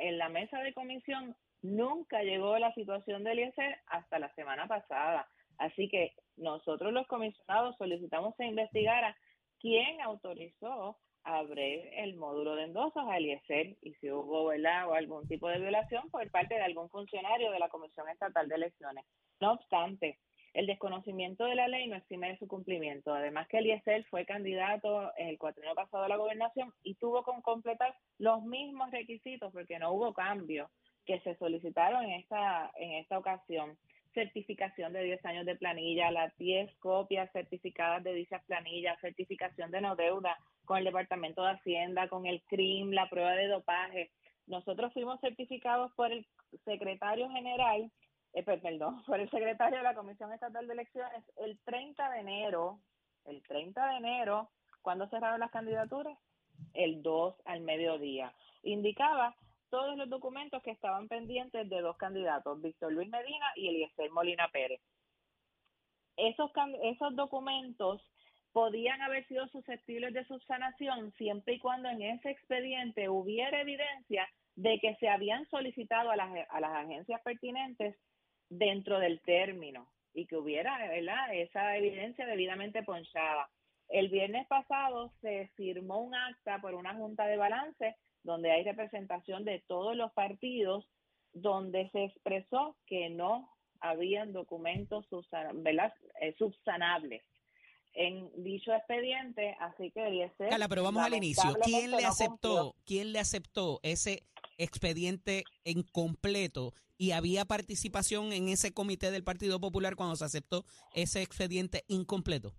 En 0.00 0.18
la 0.18 0.28
mesa 0.28 0.58
de 0.58 0.74
comisión 0.74 1.36
nunca 1.62 2.24
llegó 2.24 2.58
la 2.58 2.74
situación 2.74 3.22
del 3.22 3.38
IESER 3.38 3.78
hasta 3.86 4.18
la 4.18 4.34
semana 4.34 4.66
pasada. 4.66 5.28
Así 5.58 5.88
que 5.88 6.14
nosotros 6.36 6.92
los 6.92 7.06
comisionados 7.06 7.76
solicitamos 7.76 8.34
se 8.36 8.46
investigara 8.46 9.16
quién 9.60 10.00
autorizó 10.00 10.98
abrir 11.28 11.88
el 11.92 12.16
módulo 12.16 12.54
de 12.56 12.64
endosos 12.64 13.04
al 13.08 13.24
IESER 13.24 13.76
y 13.82 13.92
si 13.94 14.10
hubo 14.10 14.46
¿verdad? 14.46 14.88
o 14.88 14.94
algún 14.94 15.28
tipo 15.28 15.48
de 15.48 15.58
violación 15.58 16.08
por 16.10 16.28
parte 16.30 16.54
de 16.54 16.62
algún 16.62 16.88
funcionario 16.88 17.50
de 17.50 17.58
la 17.58 17.68
Comisión 17.68 18.08
Estatal 18.08 18.48
de 18.48 18.54
Elecciones. 18.54 19.04
No 19.40 19.52
obstante, 19.52 20.18
el 20.54 20.66
desconocimiento 20.66 21.44
de 21.44 21.54
la 21.54 21.68
ley 21.68 21.86
no 21.86 21.96
exime 21.96 22.28
de 22.30 22.38
su 22.38 22.48
cumplimiento. 22.48 23.12
Además 23.12 23.46
que 23.48 23.58
Eliezer 23.58 24.04
fue 24.06 24.24
candidato 24.24 25.14
el 25.16 25.38
cuatrienio 25.38 25.74
pasado 25.74 26.04
a 26.04 26.08
la 26.08 26.16
gobernación 26.16 26.72
y 26.82 26.94
tuvo 26.94 27.22
que 27.22 27.30
completar 27.42 27.94
los 28.18 28.42
mismos 28.42 28.90
requisitos 28.90 29.52
porque 29.52 29.78
no 29.78 29.92
hubo 29.92 30.14
cambio 30.14 30.70
que 31.04 31.20
se 31.20 31.36
solicitaron 31.36 32.04
en 32.04 32.12
esta, 32.20 32.70
en 32.76 32.92
esta 32.92 33.18
ocasión. 33.18 33.76
Certificación 34.14 34.94
de 34.94 35.04
10 35.04 35.24
años 35.26 35.46
de 35.46 35.56
planilla, 35.56 36.10
las 36.10 36.36
10 36.38 36.74
copias 36.78 37.30
certificadas 37.32 38.02
de 38.02 38.14
dichas 38.14 38.42
planillas, 38.46 39.00
certificación 39.00 39.70
de 39.70 39.82
no 39.82 39.94
deuda 39.94 40.36
con 40.68 40.76
el 40.76 40.84
Departamento 40.84 41.42
de 41.42 41.52
Hacienda, 41.52 42.08
con 42.08 42.26
el 42.26 42.42
CRIM, 42.42 42.90
la 42.92 43.08
prueba 43.08 43.32
de 43.32 43.48
dopaje. 43.48 44.10
Nosotros 44.46 44.92
fuimos 44.92 45.18
certificados 45.20 45.90
por 45.94 46.12
el 46.12 46.26
secretario 46.66 47.30
general 47.30 47.90
eh, 48.34 48.42
per- 48.42 48.60
perdón, 48.60 49.02
por 49.06 49.18
el 49.18 49.30
secretario 49.30 49.78
de 49.78 49.84
la 49.84 49.94
Comisión 49.94 50.30
Estatal 50.30 50.66
de 50.66 50.74
Elecciones 50.74 51.24
el 51.38 51.58
30 51.64 52.10
de 52.10 52.20
enero, 52.20 52.80
el 53.24 53.42
30 53.44 53.86
de 53.88 53.96
enero, 53.96 54.50
cuando 54.82 55.08
cerraron 55.08 55.40
las 55.40 55.50
candidaturas? 55.50 56.18
El 56.74 57.02
2 57.02 57.34
al 57.46 57.60
mediodía. 57.62 58.34
Indicaba 58.62 59.34
todos 59.70 59.96
los 59.96 60.10
documentos 60.10 60.62
que 60.62 60.70
estaban 60.72 61.08
pendientes 61.08 61.66
de 61.70 61.80
dos 61.80 61.96
candidatos, 61.96 62.60
Víctor 62.60 62.92
Luis 62.92 63.08
Medina 63.08 63.46
y 63.56 63.68
Eliezer 63.68 64.10
Molina 64.10 64.48
Pérez. 64.48 64.80
Esos, 66.16 66.50
esos 66.82 67.16
documentos 67.16 68.02
podían 68.52 69.00
haber 69.02 69.26
sido 69.26 69.46
susceptibles 69.48 70.14
de 70.14 70.24
subsanación 70.24 71.12
siempre 71.12 71.54
y 71.54 71.58
cuando 71.58 71.88
en 71.88 72.02
ese 72.02 72.30
expediente 72.30 73.08
hubiera 73.08 73.60
evidencia 73.60 74.28
de 74.56 74.78
que 74.80 74.96
se 74.96 75.08
habían 75.08 75.48
solicitado 75.48 76.10
a 76.10 76.16
las, 76.16 76.30
a 76.50 76.60
las 76.60 76.72
agencias 76.72 77.20
pertinentes 77.22 77.96
dentro 78.48 78.98
del 78.98 79.20
término 79.20 79.88
y 80.14 80.26
que 80.26 80.36
hubiera 80.36 80.76
¿verdad? 80.88 81.34
esa 81.34 81.76
evidencia 81.76 82.26
debidamente 82.26 82.82
ponchada. 82.82 83.48
El 83.88 84.08
viernes 84.08 84.46
pasado 84.48 85.12
se 85.20 85.48
firmó 85.56 86.00
un 86.00 86.14
acta 86.14 86.60
por 86.60 86.74
una 86.74 86.94
junta 86.94 87.26
de 87.26 87.36
balance 87.36 87.96
donde 88.22 88.50
hay 88.50 88.64
representación 88.64 89.44
de 89.44 89.62
todos 89.66 89.96
los 89.96 90.12
partidos, 90.12 90.86
donde 91.32 91.88
se 91.90 92.04
expresó 92.04 92.76
que 92.86 93.08
no 93.10 93.48
habían 93.80 94.32
documentos. 94.32 95.06
Eh, 96.20 96.34
subsanables 96.36 97.22
en 98.00 98.30
dicho 98.44 98.72
expediente, 98.72 99.56
así 99.60 99.90
que 99.90 100.06
Eliezer, 100.06 100.50
Carla, 100.50 100.68
pero 100.68 100.84
vamos 100.84 101.02
al 101.02 101.14
inicio. 101.14 101.56
¿Quién 101.64 101.90
le 101.90 102.02
no 102.02 102.08
aceptó? 102.08 102.48
cumplió. 102.72 102.74
¿Quién 102.86 103.12
le 103.12 103.18
aceptó 103.18 103.80
ese 103.82 104.22
expediente 104.56 105.42
incompleto 105.64 106.72
y 106.96 107.10
había 107.10 107.44
participación 107.44 108.32
en 108.32 108.48
ese 108.48 108.72
comité 108.72 109.10
del 109.10 109.24
Partido 109.24 109.60
Popular 109.60 109.96
cuando 109.96 110.14
se 110.16 110.24
aceptó 110.24 110.64
ese 110.94 111.22
expediente 111.22 111.84
incompleto? 111.88 112.54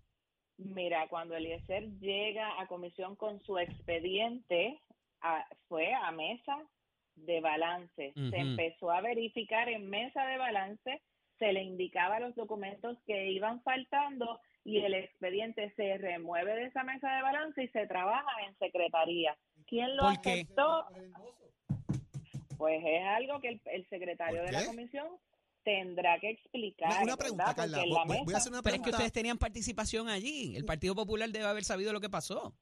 Mira, 0.57 1.07
cuando 1.07 1.35
Eliezer 1.35 1.89
llega 1.99 2.59
a 2.61 2.67
comisión 2.67 3.15
con 3.15 3.41
su 3.43 3.57
expediente, 3.57 4.81
a- 5.21 5.45
fue 5.69 5.93
a 5.93 6.11
mesa 6.11 6.57
de 7.15 7.39
balance. 7.41 8.13
Se 8.13 8.37
empezó 8.37 8.91
a 8.91 9.01
verificar 9.01 9.69
en 9.69 9.89
mesa 9.89 10.25
de 10.25 10.37
balance, 10.37 11.01
se 11.37 11.53
le 11.53 11.63
indicaba 11.63 12.19
los 12.19 12.35
documentos 12.35 12.97
que 13.05 13.31
iban 13.31 13.61
faltando 13.63 14.39
y 14.63 14.77
el 14.79 14.93
expediente 14.93 15.73
se 15.75 15.97
remueve 15.97 16.53
de 16.55 16.65
esa 16.65 16.83
mesa 16.83 17.09
de 17.15 17.21
balance 17.21 17.63
y 17.63 17.67
se 17.69 17.87
trabaja 17.87 18.29
en 18.47 18.57
secretaría. 18.57 19.35
¿Quién 19.67 19.95
lo 19.95 20.05
aceptó? 20.07 20.85
Pues 22.57 22.81
es 22.85 23.03
algo 23.05 23.39
que 23.39 23.49
el, 23.49 23.61
el 23.65 23.87
secretario 23.89 24.39
¿Por 24.41 24.45
de 24.47 24.51
la 24.51 24.65
comisión 24.65 25.07
tendrá 25.63 26.19
que 26.19 26.31
explicar. 26.31 26.89
Una, 26.91 27.03
una 27.03 27.17
pregunta, 27.17 27.45
¿verdad? 27.45 27.55
Carla. 27.55 27.77
Voy, 28.05 28.17
voy- 28.25 28.33
a 28.33 28.37
hacer 28.37 28.51
una 28.51 28.61
Pero 28.61 28.75
es 28.75 28.81
que 28.81 28.89
ustedes 28.89 29.11
tenían 29.13 29.37
participación 29.37 30.09
allí. 30.09 30.55
El 30.55 30.65
Partido 30.65 30.95
Popular 30.95 31.29
debe 31.29 31.45
haber 31.45 31.63
sabido 31.63 31.93
lo 31.93 32.01
que 32.01 32.09
pasó. 32.09 32.53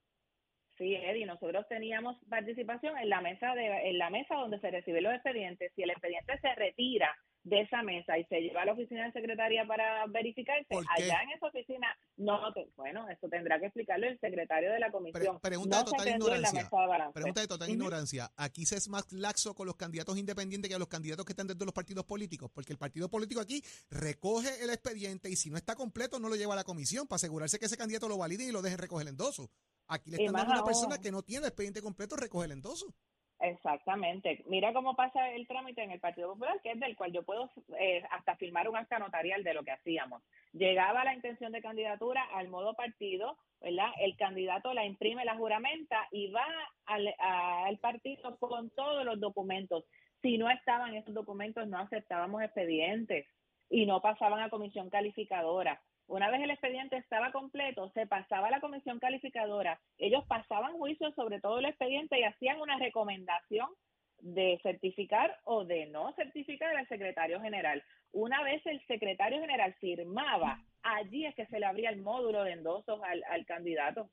Sí, 0.77 0.93
Eddie, 0.93 1.25
nosotros 1.25 1.65
teníamos 1.67 2.15
participación 2.29 2.95
en 2.99 3.09
la 3.09 3.19
mesa 3.21 3.55
de 3.55 3.89
en 3.89 3.97
la 3.97 4.11
mesa 4.11 4.35
donde 4.35 4.59
se 4.59 4.69
reciben 4.69 5.03
los 5.03 5.13
expedientes. 5.13 5.71
Si 5.75 5.81
el 5.81 5.89
expediente 5.89 6.37
se 6.39 6.53
retira 6.53 7.15
de 7.47 7.61
esa 7.61 7.81
mesa 7.81 8.17
y 8.17 8.25
se 8.25 8.41
lleva 8.41 8.63
a 8.63 8.65
la 8.65 8.73
oficina 8.73 9.05
de 9.05 9.11
secretaría 9.13 9.65
para 9.65 10.05
verificarse, 10.07 10.67
allá 10.97 11.21
en 11.23 11.31
esa 11.31 11.47
oficina 11.47 11.87
no, 12.17 12.51
te- 12.53 12.69
bueno, 12.75 13.07
eso 13.09 13.27
tendrá 13.29 13.59
que 13.59 13.67
explicarlo 13.67 14.07
el 14.07 14.19
secretario 14.19 14.71
de 14.71 14.79
la 14.79 14.91
comisión. 14.91 15.39
pregunta 15.39 15.77
no 15.77 15.83
de 15.83 15.91
total 15.91 16.07
ignorancia. 16.09 16.63
de. 16.63 17.11
Pregunta 17.13 17.41
de 17.41 17.47
total 17.47 17.69
ignorancia. 17.69 18.31
Aquí 18.35 18.65
se 18.65 18.75
es 18.75 18.89
más 18.89 19.11
laxo 19.11 19.53
con 19.55 19.65
los 19.65 19.75
candidatos 19.75 20.17
independientes 20.17 20.69
que 20.69 20.75
a 20.75 20.79
los 20.79 20.87
candidatos 20.87 21.25
que 21.25 21.31
están 21.31 21.47
dentro 21.47 21.63
de 21.63 21.67
los 21.67 21.73
partidos 21.73 22.05
políticos, 22.05 22.51
porque 22.53 22.73
el 22.73 22.77
partido 22.77 23.09
político 23.09 23.39
aquí 23.39 23.63
recoge 23.89 24.63
el 24.63 24.69
expediente 24.69 25.29
y 25.29 25.35
si 25.35 25.49
no 25.49 25.57
está 25.57 25.75
completo 25.75 26.19
no 26.19 26.29
lo 26.29 26.35
lleva 26.35 26.53
a 26.53 26.57
la 26.57 26.63
comisión 26.63 27.07
para 27.07 27.15
asegurarse 27.17 27.59
que 27.59 27.65
ese 27.65 27.77
candidato 27.77 28.07
lo 28.09 28.17
valide 28.17 28.43
y 28.43 28.51
lo 28.51 28.61
dejen 28.61 28.77
recoger 28.77 29.03
el 29.07 29.13
endoso. 29.13 29.49
Aquí 29.87 30.11
le 30.11 30.17
están 30.17 30.33
dando 30.33 30.53
a 30.53 30.55
una 30.57 30.65
persona 30.65 30.97
que 30.97 31.11
no 31.11 31.23
tiene 31.23 31.45
el 31.45 31.49
expediente 31.49 31.81
completo 31.81 32.17
recoge 32.17 32.45
el 32.45 32.51
endoso. 32.51 32.93
Exactamente. 33.39 34.43
Mira 34.47 34.73
cómo 34.73 34.95
pasa 34.95 35.29
el 35.31 35.47
trámite 35.47 35.83
en 35.83 35.91
el 35.91 35.99
Partido 35.99 36.29
Popular, 36.29 36.59
que 36.63 36.71
es 36.71 36.79
del 36.79 36.95
cual 36.95 37.11
yo 37.11 37.21
puedo 37.21 37.51
eh, 37.79 38.03
hasta 38.09 38.35
firmar 38.35 38.67
un 38.67 38.75
acta 38.75 38.97
notarial 38.97 39.43
de 39.43 39.53
lo 39.53 39.63
que 39.63 39.71
hacíamos. 39.71 40.23
Llegaba 40.53 41.03
la 41.03 41.13
intención 41.13 41.51
de 41.51 41.61
candidatura 41.61 42.23
al 42.33 42.47
modo 42.47 42.73
partido, 42.73 43.37
¿verdad? 43.61 43.91
El 43.99 44.17
candidato 44.17 44.73
la 44.73 44.85
imprime, 44.85 45.23
la 45.23 45.37
juramenta 45.37 46.07
y 46.11 46.31
va 46.31 46.45
al, 46.85 47.13
al 47.19 47.77
partido 47.77 48.37
con 48.39 48.71
todos 48.71 49.05
los 49.05 49.19
documentos. 49.19 49.85
Si 50.23 50.39
no 50.39 50.49
estaban 50.49 50.95
esos 50.95 51.13
documentos, 51.13 51.67
no 51.67 51.77
aceptábamos 51.77 52.41
expedientes 52.41 53.27
y 53.69 53.85
no 53.85 54.01
pasaban 54.01 54.41
a 54.41 54.49
comisión 54.49 54.89
calificadora. 54.89 55.79
Una 56.07 56.31
vez 56.31 56.41
el 56.41 56.51
expediente 56.51 56.95
estaba 56.95 57.33
completo, 57.33 57.91
se 57.93 58.07
pasaba 58.07 58.47
a 58.47 58.51
la 58.51 58.61
comisión 58.61 58.97
calificadora. 58.99 59.79
Ellos 59.97 60.23
pasaban 60.25 60.77
juicio 60.77 61.11
sobre 61.11 61.41
todo 61.41 61.59
el 61.59 61.65
expediente 61.65 62.17
y 62.17 62.23
hacían 62.23 62.61
una 62.61 62.79
recomendación 62.79 63.67
de 64.19 64.59
certificar 64.63 65.37
o 65.43 65.65
de 65.65 65.85
no 65.87 66.13
certificar 66.13 66.75
al 66.75 66.87
secretario 66.87 67.41
general. 67.41 67.83
Una 68.13 68.41
vez 68.41 68.65
el 68.65 68.83
secretario 68.87 69.41
general 69.41 69.73
firmaba, 69.75 70.63
allí 70.81 71.25
es 71.25 71.35
que 71.35 71.45
se 71.47 71.59
le 71.59 71.65
abría 71.65 71.89
el 71.89 72.01
módulo 72.01 72.43
de 72.43 72.53
endosos 72.53 73.01
al, 73.03 73.23
al 73.29 73.45
candidato. 73.45 74.09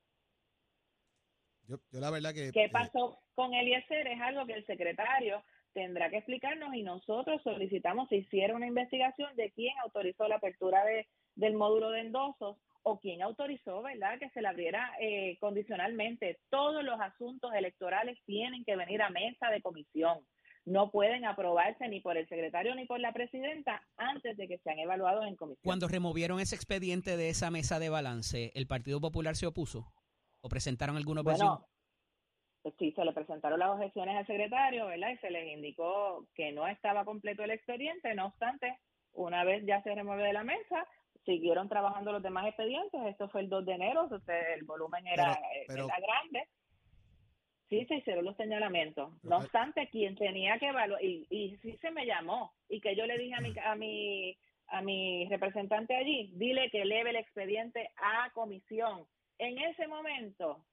Yo, 1.68 1.76
yo 1.92 2.00
la 2.00 2.10
verdad 2.10 2.34
que... 2.34 2.50
¿Qué 2.52 2.64
eh, 2.64 2.70
pasó 2.70 3.20
con 3.36 3.54
Eliezer? 3.54 4.08
Es 4.08 4.20
algo 4.20 4.46
que 4.46 4.54
el 4.54 4.66
secretario 4.66 5.42
tendrá 5.72 6.10
que 6.10 6.18
explicarnos 6.18 6.74
y 6.74 6.82
nosotros 6.82 7.40
solicitamos 7.42 8.08
se 8.08 8.16
hiciera 8.16 8.54
una 8.54 8.66
investigación 8.66 9.34
de 9.36 9.50
quién 9.52 9.76
autorizó 9.78 10.28
la 10.28 10.36
apertura 10.36 10.84
de, 10.84 11.06
del 11.36 11.54
módulo 11.54 11.90
de 11.90 12.00
endosos 12.00 12.56
o 12.82 13.00
quién 13.00 13.22
autorizó, 13.22 13.82
¿verdad?, 13.82 14.18
que 14.18 14.28
se 14.30 14.42
le 14.42 14.48
abriera 14.48 14.92
eh, 15.00 15.38
condicionalmente. 15.40 16.38
Todos 16.50 16.84
los 16.84 17.00
asuntos 17.00 17.52
electorales 17.54 18.18
tienen 18.26 18.64
que 18.64 18.76
venir 18.76 19.00
a 19.02 19.10
mesa 19.10 19.48
de 19.48 19.62
comisión. 19.62 20.18
No 20.66 20.90
pueden 20.90 21.24
aprobarse 21.24 21.88
ni 21.88 22.00
por 22.00 22.16
el 22.16 22.28
secretario 22.28 22.74
ni 22.74 22.86
por 22.86 23.00
la 23.00 23.12
presidenta 23.12 23.86
antes 23.96 24.36
de 24.36 24.48
que 24.48 24.58
sean 24.58 24.78
evaluados 24.78 25.26
en 25.26 25.36
comisión. 25.36 25.62
Cuando 25.62 25.88
removieron 25.88 26.40
ese 26.40 26.56
expediente 26.56 27.16
de 27.16 27.30
esa 27.30 27.50
mesa 27.50 27.78
de 27.78 27.90
balance, 27.90 28.52
¿el 28.54 28.66
Partido 28.66 29.00
Popular 29.00 29.36
se 29.36 29.46
opuso? 29.46 29.92
¿O 30.40 30.48
presentaron 30.48 30.96
alguna 30.96 31.22
objeción? 31.22 31.48
Bueno, 31.48 31.68
pues 32.62 32.74
sí, 32.78 32.92
se 32.92 33.04
le 33.04 33.12
presentaron 33.12 33.58
las 33.58 33.70
objeciones 33.70 34.16
al 34.16 34.26
secretario, 34.26 34.86
¿verdad? 34.86 35.10
Y 35.10 35.18
se 35.18 35.30
les 35.30 35.52
indicó 35.52 36.26
que 36.34 36.52
no 36.52 36.66
estaba 36.66 37.04
completo 37.04 37.42
el 37.42 37.50
expediente. 37.50 38.14
No 38.14 38.26
obstante, 38.26 38.78
una 39.12 39.44
vez 39.44 39.64
ya 39.66 39.82
se 39.82 39.94
remueve 39.94 40.24
de 40.24 40.32
la 40.32 40.44
mesa, 40.44 40.86
siguieron 41.24 41.68
trabajando 41.68 42.12
los 42.12 42.22
demás 42.22 42.46
expedientes. 42.46 43.00
Esto 43.06 43.28
fue 43.28 43.40
el 43.42 43.48
2 43.48 43.64
de 43.66 43.72
enero, 43.74 44.08
sea, 44.08 44.54
el 44.54 44.64
volumen 44.64 45.06
era, 45.06 45.32
eh, 45.32 45.64
pero- 45.68 45.86
era 45.86 45.96
grande. 46.00 46.48
Sí, 47.68 47.84
se 47.86 47.96
hicieron 47.96 48.24
los 48.26 48.36
señalamientos. 48.36 49.10
No 49.22 49.38
obstante, 49.38 49.88
quien 49.88 50.14
tenía 50.16 50.58
que 50.58 50.68
evaluar, 50.68 51.02
y, 51.02 51.26
y 51.30 51.56
sí 51.62 51.76
se 51.78 51.90
me 51.90 52.04
llamó, 52.06 52.52
y 52.68 52.80
que 52.80 52.94
yo 52.94 53.06
le 53.06 53.16
dije 53.18 53.34
a 53.34 53.40
mi, 53.40 53.54
a 53.58 53.74
mi, 53.74 54.36
a 54.68 54.82
mi 54.82 55.26
representante 55.28 55.96
allí, 55.96 56.30
dile 56.34 56.70
que 56.70 56.82
eleve 56.82 57.10
el 57.10 57.16
expediente 57.16 57.90
a 57.96 58.30
comisión. 58.34 59.06
En 59.38 59.58
ese 59.58 59.88
momento 59.88 60.64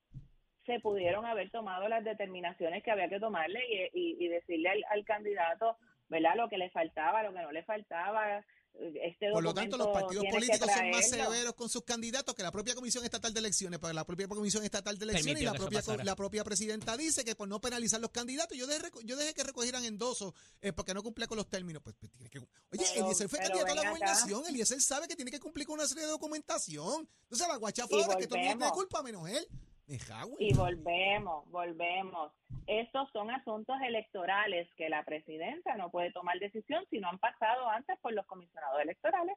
se 0.66 0.78
pudieron 0.80 1.24
haber 1.26 1.50
tomado 1.50 1.88
las 1.88 2.04
determinaciones 2.04 2.82
que 2.84 2.90
había 2.92 3.08
que 3.08 3.18
tomarle 3.18 3.60
y, 3.68 3.98
y- 3.98 4.16
y 4.24 4.28
decirle 4.28 4.68
al, 4.68 4.84
al 4.90 5.04
candidato, 5.04 5.76
¿verdad? 6.08 6.36
Lo 6.36 6.48
que 6.48 6.58
le 6.58 6.70
faltaba, 6.70 7.22
lo 7.22 7.32
que 7.32 7.40
no 7.40 7.50
le 7.52 7.64
faltaba, 7.64 8.44
este 8.80 9.30
Por 9.30 9.42
lo 9.42 9.54
tanto, 9.54 9.76
los 9.76 9.88
partidos 9.88 10.24
políticos 10.30 10.68
son 10.74 10.90
más 10.90 11.08
severos 11.08 11.54
con 11.54 11.68
sus 11.68 11.82
candidatos 11.84 12.34
que 12.34 12.42
la 12.42 12.50
propia 12.50 12.74
Comisión 12.74 13.04
Estatal 13.04 13.32
de 13.32 13.40
Elecciones, 13.40 13.78
porque 13.78 13.94
la 13.94 14.04
propia 14.04 14.26
Comisión 14.28 14.64
Estatal 14.64 14.98
de 14.98 15.04
Elecciones 15.04 15.42
y 15.42 15.44
la 15.44 15.52
propia, 15.52 15.78
pasara. 15.80 16.04
la 16.04 16.16
propia 16.16 16.44
presidenta 16.44 16.96
dice 16.96 17.24
que 17.24 17.34
por 17.34 17.48
no 17.48 17.60
penalizar 17.60 18.00
los 18.00 18.10
candidatos, 18.10 18.56
yo 18.56 18.66
dejé, 18.66 18.90
yo 19.04 19.16
dejé 19.16 19.34
que 19.34 19.44
recogieran 19.44 19.84
endosos 19.84 20.34
eh, 20.60 20.72
porque 20.72 20.94
no 20.94 21.02
cumplía 21.02 21.26
con 21.26 21.36
los 21.36 21.48
términos. 21.48 21.82
Pues, 21.82 21.96
pues, 21.98 22.10
tiene 22.12 22.30
que, 22.30 22.38
oye, 22.38 22.48
Pero- 22.70 23.04
Eliezer 23.04 23.28
fue 23.28 23.38
candidato 23.38 23.72
a 23.72 23.74
la 23.74 23.90
gobernación, 23.90 24.46
Eliezer 24.46 24.80
sabe 24.80 25.06
que 25.06 25.16
tiene 25.16 25.30
que 25.30 25.40
cumplir 25.40 25.66
con 25.66 25.74
una 25.74 25.86
serie 25.86 26.04
de 26.04 26.10
documentación. 26.10 27.08
Entonces, 27.24 27.48
la 27.48 27.68
es 27.68 27.74
que 27.74 27.82
todo 27.82 28.00
el 28.00 28.06
mundo 28.06 28.26
tiene 28.26 28.70
culpa 28.70 29.02
menos 29.02 29.28
él. 29.28 29.46
Y 30.38 30.54
volvemos, 30.54 31.48
volvemos. 31.50 32.32
Estos 32.66 33.10
son 33.12 33.30
asuntos 33.30 33.76
electorales 33.86 34.68
que 34.76 34.88
la 34.88 35.04
presidenta 35.04 35.76
no 35.76 35.90
puede 35.90 36.12
tomar 36.12 36.38
decisión 36.38 36.84
si 36.90 36.98
no 36.98 37.08
han 37.08 37.18
pasado 37.18 37.68
antes 37.68 37.98
por 38.00 38.12
los 38.12 38.24
comisionados 38.26 38.80
electorales. 38.80 39.36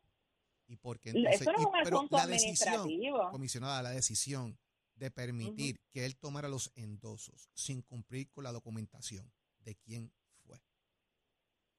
¿Y 0.67 0.77
por 0.77 0.99
qué 0.99 1.09
entonces? 1.09 1.41
Eso 1.41 1.51
no 1.51 1.59
es 1.59 1.65
un 1.65 1.75
asunto 1.75 2.17
la 2.17 2.27
decisión, 2.27 2.73
administrativo. 2.73 3.31
comisionada, 3.31 3.83
la 3.83 3.91
decisión 3.91 4.57
de 4.95 5.11
permitir 5.11 5.79
que 5.91 6.05
él 6.05 6.17
tomara 6.17 6.47
los 6.47 6.71
endosos 6.75 7.49
sin 7.53 7.81
cumplir 7.81 8.31
con 8.31 8.43
la 8.43 8.51
documentación, 8.51 9.31
¿de 9.59 9.75
quién 9.75 10.11
fue? 10.45 10.57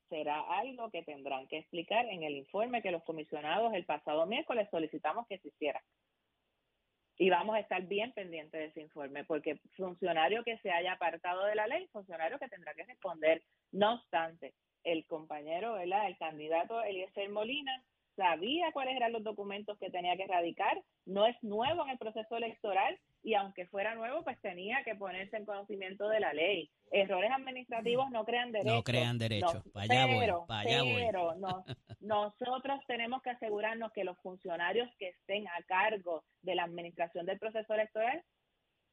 Será 0.08 0.40
algo 0.58 0.90
que 0.90 1.02
tendrán 1.02 1.48
que 1.48 1.58
explicar 1.58 2.06
en 2.06 2.22
el 2.22 2.36
informe 2.36 2.82
que 2.82 2.90
los 2.90 3.02
comisionados 3.04 3.72
el 3.74 3.86
pasado 3.86 4.26
miércoles 4.26 4.68
solicitamos 4.70 5.26
que 5.28 5.38
se 5.38 5.48
hiciera. 5.48 5.82
Y 7.18 7.30
vamos 7.30 7.56
a 7.56 7.60
estar 7.60 7.82
bien 7.82 8.12
pendientes 8.12 8.60
de 8.60 8.66
ese 8.66 8.80
informe, 8.82 9.24
porque 9.24 9.58
funcionario 9.76 10.44
que 10.44 10.58
se 10.58 10.70
haya 10.70 10.92
apartado 10.92 11.44
de 11.46 11.54
la 11.54 11.66
ley, 11.66 11.86
funcionario 11.88 12.38
que 12.38 12.48
tendrá 12.48 12.74
que 12.74 12.84
responder. 12.84 13.42
No 13.72 13.94
obstante, 13.94 14.54
el 14.84 15.06
compañero, 15.06 15.74
¿verdad? 15.74 16.06
el 16.06 16.16
candidato 16.18 16.82
Eliezer 16.82 17.28
Molina, 17.30 17.82
sabía 18.16 18.72
cuáles 18.72 18.96
eran 18.96 19.12
los 19.12 19.22
documentos 19.22 19.78
que 19.78 19.90
tenía 19.90 20.16
que 20.16 20.24
erradicar, 20.24 20.82
no 21.04 21.26
es 21.26 21.36
nuevo 21.42 21.84
en 21.84 21.90
el 21.90 21.98
proceso 21.98 22.36
electoral 22.36 22.98
y 23.26 23.34
aunque 23.34 23.66
fuera 23.66 23.96
nuevo, 23.96 24.22
pues 24.22 24.40
tenía 24.40 24.84
que 24.84 24.94
ponerse 24.94 25.36
en 25.36 25.44
conocimiento 25.44 26.08
de 26.08 26.20
la 26.20 26.32
ley. 26.32 26.70
Errores 26.92 27.32
administrativos 27.34 28.08
no 28.12 28.24
crean 28.24 28.52
derechos. 28.52 28.72
No 28.76 28.82
crean 28.84 29.18
derechos. 29.18 29.66
No, 29.74 29.80
allá 29.80 30.06
pero, 30.20 30.46
pa' 30.46 30.60
allá 30.60 30.82
voy. 30.84 31.02
pero 31.04 31.34
no- 31.34 31.64
nosotros 32.00 32.78
tenemos 32.86 33.22
que 33.22 33.30
asegurarnos 33.30 33.90
que 33.92 34.04
los 34.04 34.16
funcionarios 34.18 34.88
que 35.00 35.08
estén 35.08 35.48
a 35.48 35.60
cargo 35.66 36.22
de 36.42 36.54
la 36.54 36.62
administración 36.62 37.26
del 37.26 37.40
proceso 37.40 37.74
electoral 37.74 38.22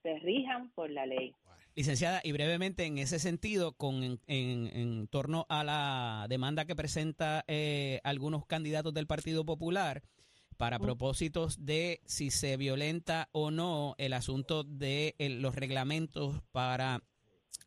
se 0.02 0.18
rijan 0.20 0.72
por 0.72 0.90
la 0.90 1.06
ley. 1.06 1.34
Licenciada, 1.75 2.20
y 2.24 2.32
brevemente 2.32 2.86
en 2.86 2.98
ese 2.98 3.20
sentido, 3.20 3.74
con 3.74 4.04
en, 4.04 4.20
en- 4.25 4.68
en 4.75 5.08
torno 5.08 5.46
a 5.48 5.63
la 5.63 6.25
demanda 6.28 6.66
que 6.66 6.75
presenta 6.75 7.44
eh, 7.48 8.00
algunos 8.04 8.48
candidatos 8.48 8.96
del 8.96 9.06
Partido 9.06 9.46
Popular 9.46 10.02
para 10.53 10.79
propósitos 10.79 11.65
de 11.65 12.01
si 12.05 12.31
se 12.31 12.57
violenta 12.57 13.29
o 13.31 13.51
no 13.51 13.95
el 13.98 14.13
asunto 14.13 14.63
de 14.63 15.15
los 15.19 15.55
reglamentos 15.55 16.41
para 16.51 17.03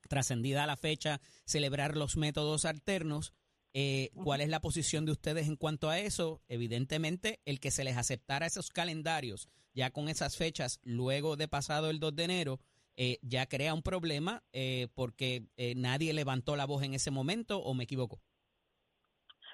trascendida 0.09 0.67
la 0.67 0.77
fecha 0.77 1.21
celebrar 1.45 1.97
los 1.97 2.17
métodos 2.17 2.65
alternos. 2.65 3.33
eh, 3.75 4.11
¿Cuál 4.15 4.41
es 4.41 4.49
la 4.49 4.61
posición 4.61 5.05
de 5.05 5.13
ustedes 5.13 5.49
en 5.49 5.57
cuanto 5.57 5.91
a 5.91 5.99
eso? 5.99 6.43
Evidentemente, 6.49 7.41
el 7.45 7.61
que 7.61 7.71
se 7.71 7.85
les 7.85 7.97
aceptara 7.97 8.47
esos 8.47 8.71
calendarios 8.71 9.49
ya 9.77 9.91
con 9.91 10.09
esas 10.09 10.37
fechas 10.37 10.81
luego 10.83 11.37
de 11.37 11.49
pasado 11.49 11.91
el 11.91 12.01
2 12.01 12.17
de 12.17 12.25
enero, 12.25 12.61
eh, 12.97 13.19
ya 13.21 13.47
crea 13.47 13.75
un 13.75 13.83
problema 13.83 14.43
eh, 14.53 14.89
porque 14.95 15.45
eh, 15.59 15.75
nadie 15.77 16.15
levantó 16.15 16.57
la 16.57 16.65
voz 16.65 16.83
en 16.83 16.95
ese 16.95 17.11
momento 17.11 17.59
o 17.59 17.75
me 17.75 17.85
equivoco. 17.85 18.23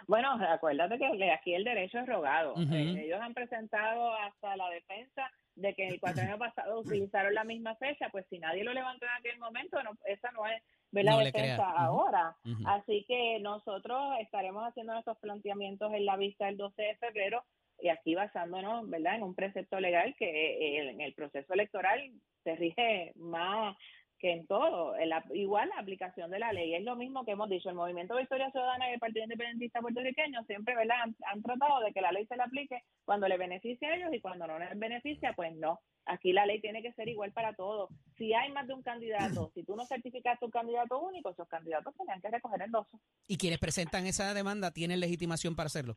Bueno, 0.06 0.32
acuérdate 0.32 0.98
que 0.98 1.30
aquí 1.30 1.54
el 1.54 1.64
derecho 1.64 1.98
es 1.98 2.06
rogado. 2.06 2.54
Eh, 2.56 3.04
ellos 3.04 3.20
han 3.20 3.34
presentado 3.34 4.12
hasta 4.14 4.56
la 4.56 4.68
defensa 4.70 5.30
de 5.54 5.74
que 5.74 5.88
el 5.88 6.00
cuatrienio 6.00 6.38
pasado 6.38 6.80
utilizaron 6.80 7.34
la 7.34 7.44
misma 7.44 7.74
fecha, 7.76 8.08
pues 8.10 8.26
si 8.28 8.38
nadie 8.38 8.64
lo 8.64 8.72
levantó 8.72 9.04
en 9.06 9.12
aquel 9.18 9.38
momento, 9.38 9.82
no, 9.82 9.90
esa 10.06 10.30
no 10.32 10.46
es 10.46 10.62
ver 10.90 11.04
la 11.04 11.12
No 11.12 11.18
defensa 11.18 11.70
ahora. 11.70 12.36
Así 12.66 13.04
que 13.06 13.38
nosotros 13.40 14.14
estaremos 14.20 14.64
haciendo 14.64 14.92
nuestros 14.92 15.18
planteamientos 15.18 15.92
en 15.92 16.06
la 16.06 16.16
vista 16.16 16.46
del 16.46 16.56
12 16.56 16.82
de 16.82 16.96
febrero 16.96 17.44
y 17.80 17.88
aquí 17.88 18.14
basándonos, 18.14 18.88
¿verdad?, 18.88 19.16
en 19.16 19.24
un 19.24 19.34
precepto 19.34 19.80
legal 19.80 20.14
que 20.16 20.26
eh, 20.26 20.90
en 20.90 21.00
el 21.00 21.14
proceso 21.14 21.52
electoral 21.52 22.12
se 22.44 22.56
rige 22.56 23.12
más 23.16 23.76
que 24.22 24.32
en 24.32 24.46
todo. 24.46 24.96
En 24.96 25.08
la- 25.10 25.24
igual 25.34 25.68
la 25.74 25.80
aplicación 25.82 26.30
de 26.30 26.38
la 26.38 26.52
ley 26.52 26.74
es 26.74 26.84
lo 26.84 26.94
mismo 26.94 27.24
que 27.24 27.32
hemos 27.32 27.50
dicho. 27.50 27.68
El 27.68 27.74
Movimiento 27.74 28.16
Victoria 28.16 28.50
Ciudadana 28.52 28.88
y 28.88 28.94
el 28.94 29.00
Partido 29.00 29.24
Independentista 29.24 29.80
Puertorriqueño 29.80 30.44
siempre, 30.44 30.76
¿verdad?, 30.76 30.96
han, 31.02 31.16
han 31.26 31.42
tratado 31.42 31.80
de 31.80 31.92
que 31.92 32.00
la 32.00 32.12
ley 32.12 32.24
se 32.26 32.36
le 32.36 32.44
aplique 32.44 32.84
cuando 33.04 33.26
le 33.26 33.36
beneficia 33.36 33.88
a 33.88 33.96
ellos 33.96 34.14
y 34.14 34.20
cuando 34.20 34.46
no 34.46 34.58
les 34.60 34.78
beneficia, 34.78 35.32
pues 35.34 35.54
no. 35.56 35.80
Aquí 36.06 36.32
la 36.32 36.46
ley 36.46 36.60
tiene 36.60 36.82
que 36.82 36.92
ser 36.92 37.08
igual 37.08 37.32
para 37.32 37.54
todos. 37.54 37.90
Si 38.16 38.32
hay 38.32 38.52
más 38.52 38.68
de 38.68 38.74
un 38.74 38.82
candidato, 38.82 39.50
si 39.54 39.64
tú 39.64 39.74
no 39.74 39.84
certificas 39.86 40.38
tu 40.38 40.48
candidato 40.50 41.00
único, 41.00 41.30
esos 41.30 41.48
candidatos 41.48 41.92
tenían 41.96 42.20
que 42.20 42.30
recoger 42.30 42.62
endosos. 42.62 43.00
¿Y 43.26 43.36
quienes 43.38 43.58
presentan 43.58 44.06
esa 44.06 44.32
demanda 44.34 44.70
tienen 44.70 45.00
legitimación 45.00 45.56
para 45.56 45.66
hacerlo? 45.66 45.96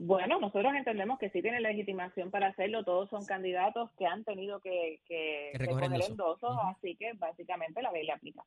Bueno, 0.00 0.38
nosotros 0.38 0.72
entendemos 0.76 1.18
que 1.18 1.28
sí 1.30 1.42
tienen 1.42 1.62
legitimación 1.62 2.30
para 2.30 2.48
hacerlo. 2.48 2.84
Todos 2.84 3.10
son 3.10 3.26
candidatos 3.26 3.90
que 3.98 4.06
han 4.06 4.22
tenido 4.22 4.60
que, 4.60 5.00
que, 5.06 5.50
Que 5.52 5.58
recoger 5.58 5.90
endosos. 5.92 6.56
así 6.66 6.94
que 6.96 7.14
básicamente 7.14 7.82
la 7.82 7.90
ley 7.90 8.06
le 8.06 8.12
aplica. 8.12 8.44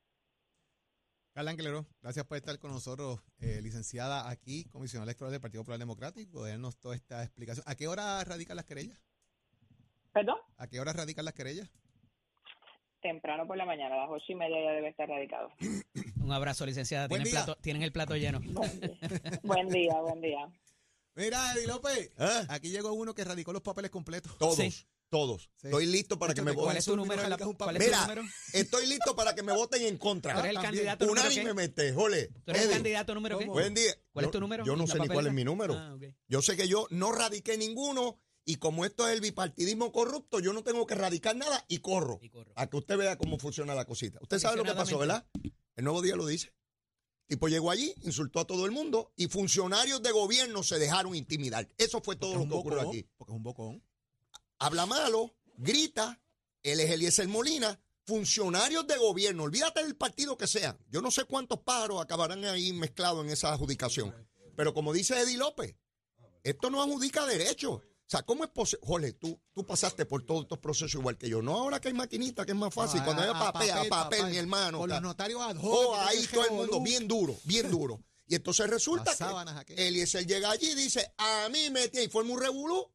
Carla 1.34 1.50
Angelero, 1.50 1.86
gracias 2.02 2.26
por 2.26 2.38
estar 2.38 2.58
con 2.58 2.70
nosotros, 2.72 3.20
eh, 3.40 3.60
licenciada 3.62 4.30
aquí, 4.30 4.64
comisionada 4.70 5.10
electoral 5.10 5.32
del 5.32 5.40
Partido 5.40 5.62
Popular 5.62 5.78
Democrático, 5.78 6.44
de 6.44 6.52
darnos 6.52 6.78
toda 6.78 6.94
esta 6.94 7.22
explicación. 7.22 7.64
¿A 7.66 7.74
qué 7.74 7.86
hora 7.86 8.22
radican 8.24 8.56
las 8.56 8.64
querellas? 8.64 8.98
Perdón, 10.12 10.36
¿A 10.56 10.66
qué 10.68 10.80
hora 10.80 10.92
radican 10.92 11.24
las 11.24 11.34
querellas? 11.34 11.70
temprano 13.02 13.46
por 13.46 13.56
la 13.56 13.66
mañana, 13.66 13.96
a 13.96 14.06
las 14.06 14.10
ocho 14.10 14.26
y 14.28 14.34
media 14.36 14.62
ya 14.62 14.70
debe 14.70 14.88
estar 14.88 15.08
radicado. 15.08 15.50
Un 16.22 16.32
abrazo, 16.32 16.64
licenciada. 16.64 17.08
Tienen, 17.08 17.28
plato, 17.28 17.56
tienen 17.56 17.82
el 17.82 17.90
plato 17.92 18.14
lleno. 18.16 18.40
Buen 19.42 19.68
día, 19.68 20.00
buen 20.00 20.20
día. 20.20 20.48
Mira, 21.14 21.52
Eddie 21.54 21.66
López, 21.66 22.10
¿Ah? 22.18 22.46
aquí 22.48 22.70
llegó 22.70 22.92
uno 22.92 23.14
que 23.14 23.24
radicó 23.24 23.52
los 23.52 23.62
papeles 23.62 23.90
completos. 23.90 24.36
Todos, 24.38 24.56
Sí. 24.56 24.72
todos. 25.10 25.50
Sí. 25.56 25.66
Estoy 25.66 25.84
listo 25.86 26.18
para 26.18 26.32
que 26.32 26.40
me 26.40 26.52
Échate, 26.52 26.56
¿Cuál 26.56 26.66
voten. 26.68 26.78
es 26.78 26.84
tu 26.86 26.96
número? 26.96 27.22
en 27.22 27.30
la- 27.30 27.36
radicas 27.36 27.48
un 27.48 27.54
¿Cuál 27.54 27.74
papel. 27.74 27.82
es 27.82 27.88
tu 27.88 27.90
Mira, 27.94 28.00
número? 28.14 28.34
estoy 28.54 28.86
listo 28.86 29.14
para 29.16 29.34
que 29.34 29.42
me 29.42 29.52
voten 29.52 29.82
en 29.82 29.98
¿Tú 29.98 29.98
contra. 29.98 30.32
eres 30.32 30.44
el 30.46 30.54
también. 30.54 30.72
candidato 30.72 31.06
número? 31.06 31.26
Unánimemente, 31.26 31.92
jole. 31.92 32.28
¿Tú 32.28 32.50
eres 32.50 32.62
el 32.62 32.70
candidato 32.70 33.14
número 33.14 33.38
qué? 33.38 33.44
Buen 33.44 33.74
día. 33.74 33.94
¿Cuál 34.12 34.24
es 34.24 34.30
tu 34.30 34.40
número? 34.40 34.64
Yo 34.64 34.74
no 34.76 34.86
¿La 34.86 34.92
sé 34.92 35.00
ni 35.00 35.08
cuál 35.08 35.26
es 35.26 35.32
mi 35.34 35.44
número. 35.44 35.74
Ah. 35.74 35.96
Yo 36.28 36.40
sé 36.40 36.56
que 36.56 36.66
yo 36.66 36.86
no 36.90 37.12
radiqué 37.12 37.58
ninguno 37.58 38.18
y 38.46 38.56
como 38.56 38.86
esto 38.86 39.06
es 39.06 39.14
el 39.14 39.20
bipartidismo 39.20 39.92
corrupto, 39.92 40.40
yo 40.40 40.54
no 40.54 40.62
tengo 40.64 40.86
que 40.86 40.94
radicar 40.94 41.36
nada 41.36 41.62
y 41.68 41.78
corro. 41.80 42.18
Y 42.22 42.30
corro. 42.30 42.52
A 42.56 42.68
que 42.68 42.76
usted 42.78 42.96
vea 42.96 43.16
cómo 43.18 43.38
funciona 43.38 43.74
la 43.74 43.84
cosita. 43.84 44.18
Usted 44.22 44.38
sabe 44.38 44.56
lo 44.56 44.64
que 44.64 44.72
pasó. 44.72 44.96
¿verdad? 44.98 45.26
El 45.76 45.84
nuevo 45.84 46.00
día 46.00 46.16
lo 46.16 46.26
dice. 46.26 46.52
Tipo 47.32 47.48
llegó 47.48 47.70
allí, 47.70 47.94
insultó 48.02 48.40
a 48.40 48.44
todo 48.44 48.66
el 48.66 48.72
mundo 48.72 49.10
y 49.16 49.26
funcionarios 49.26 50.02
de 50.02 50.10
gobierno 50.10 50.62
se 50.62 50.78
dejaron 50.78 51.14
intimidar. 51.14 51.66
Eso 51.78 52.02
fue 52.02 52.14
todo 52.14 52.34
lo 52.34 52.46
que 52.46 52.52
ocurrió 52.52 52.86
aquí. 52.86 53.08
Porque 53.16 53.32
es 53.32 53.36
un 53.36 53.42
bocón. 53.42 53.82
Habla 54.58 54.84
malo, 54.84 55.34
grita, 55.56 56.20
él 56.62 56.78
es 56.78 56.90
Eliezer 56.90 57.26
Molina, 57.28 57.80
funcionarios 58.04 58.86
de 58.86 58.98
gobierno, 58.98 59.44
olvídate 59.44 59.82
del 59.82 59.96
partido 59.96 60.36
que 60.36 60.46
sea. 60.46 60.76
Yo 60.90 61.00
no 61.00 61.10
sé 61.10 61.24
cuántos 61.24 61.60
pájaros 61.60 62.02
acabarán 62.02 62.44
ahí 62.44 62.70
mezclados 62.74 63.24
en 63.24 63.30
esa 63.30 63.50
adjudicación. 63.50 64.14
Pero 64.54 64.74
como 64.74 64.92
dice 64.92 65.18
Eddie 65.18 65.38
López, 65.38 65.74
esto 66.44 66.68
no 66.68 66.82
adjudica 66.82 67.24
derechos. 67.24 67.80
O 68.12 68.14
sea, 68.14 68.22
¿cómo 68.24 68.44
es 68.44 68.50
posible? 68.50 68.86
Jorge, 68.86 69.12
tú, 69.14 69.40
tú 69.54 69.64
pasaste 69.64 70.04
por 70.04 70.22
todos 70.26 70.42
estos 70.42 70.58
procesos 70.58 70.92
igual 71.00 71.16
que 71.16 71.30
yo. 71.30 71.40
No 71.40 71.54
ahora 71.54 71.80
que 71.80 71.88
hay 71.88 71.94
maquinita, 71.94 72.44
que 72.44 72.52
es 72.52 72.58
más 72.58 72.74
fácil. 72.74 73.00
Ah, 73.00 73.04
Cuando 73.06 73.22
haya 73.22 73.32
a 73.32 73.52
papel, 73.52 73.88
papel, 73.88 74.26
mi 74.26 74.36
hermano. 74.36 74.80
Con 74.80 74.90
los 74.90 75.00
notarios 75.00 75.40
ad 75.40 75.56
hoc. 75.56 75.64
Oh, 75.64 75.96
ahí 75.96 76.26
todo 76.30 76.44
el 76.44 76.50
mundo, 76.50 76.82
bien 76.82 77.08
duro, 77.08 77.34
bien 77.44 77.70
duro. 77.70 78.02
Y 78.26 78.34
entonces 78.34 78.68
resulta 78.68 79.16
sábanas 79.16 79.64
que. 79.64 79.88
Eliezer 79.88 80.26
llega 80.26 80.50
allí 80.50 80.72
y 80.72 80.74
dice, 80.74 81.10
a 81.16 81.48
mí 81.48 81.70
me 81.70 81.88
tiene, 81.88 82.04
y 82.04 82.10
forma 82.10 82.34
un 82.34 82.40
revolú. 82.40 82.86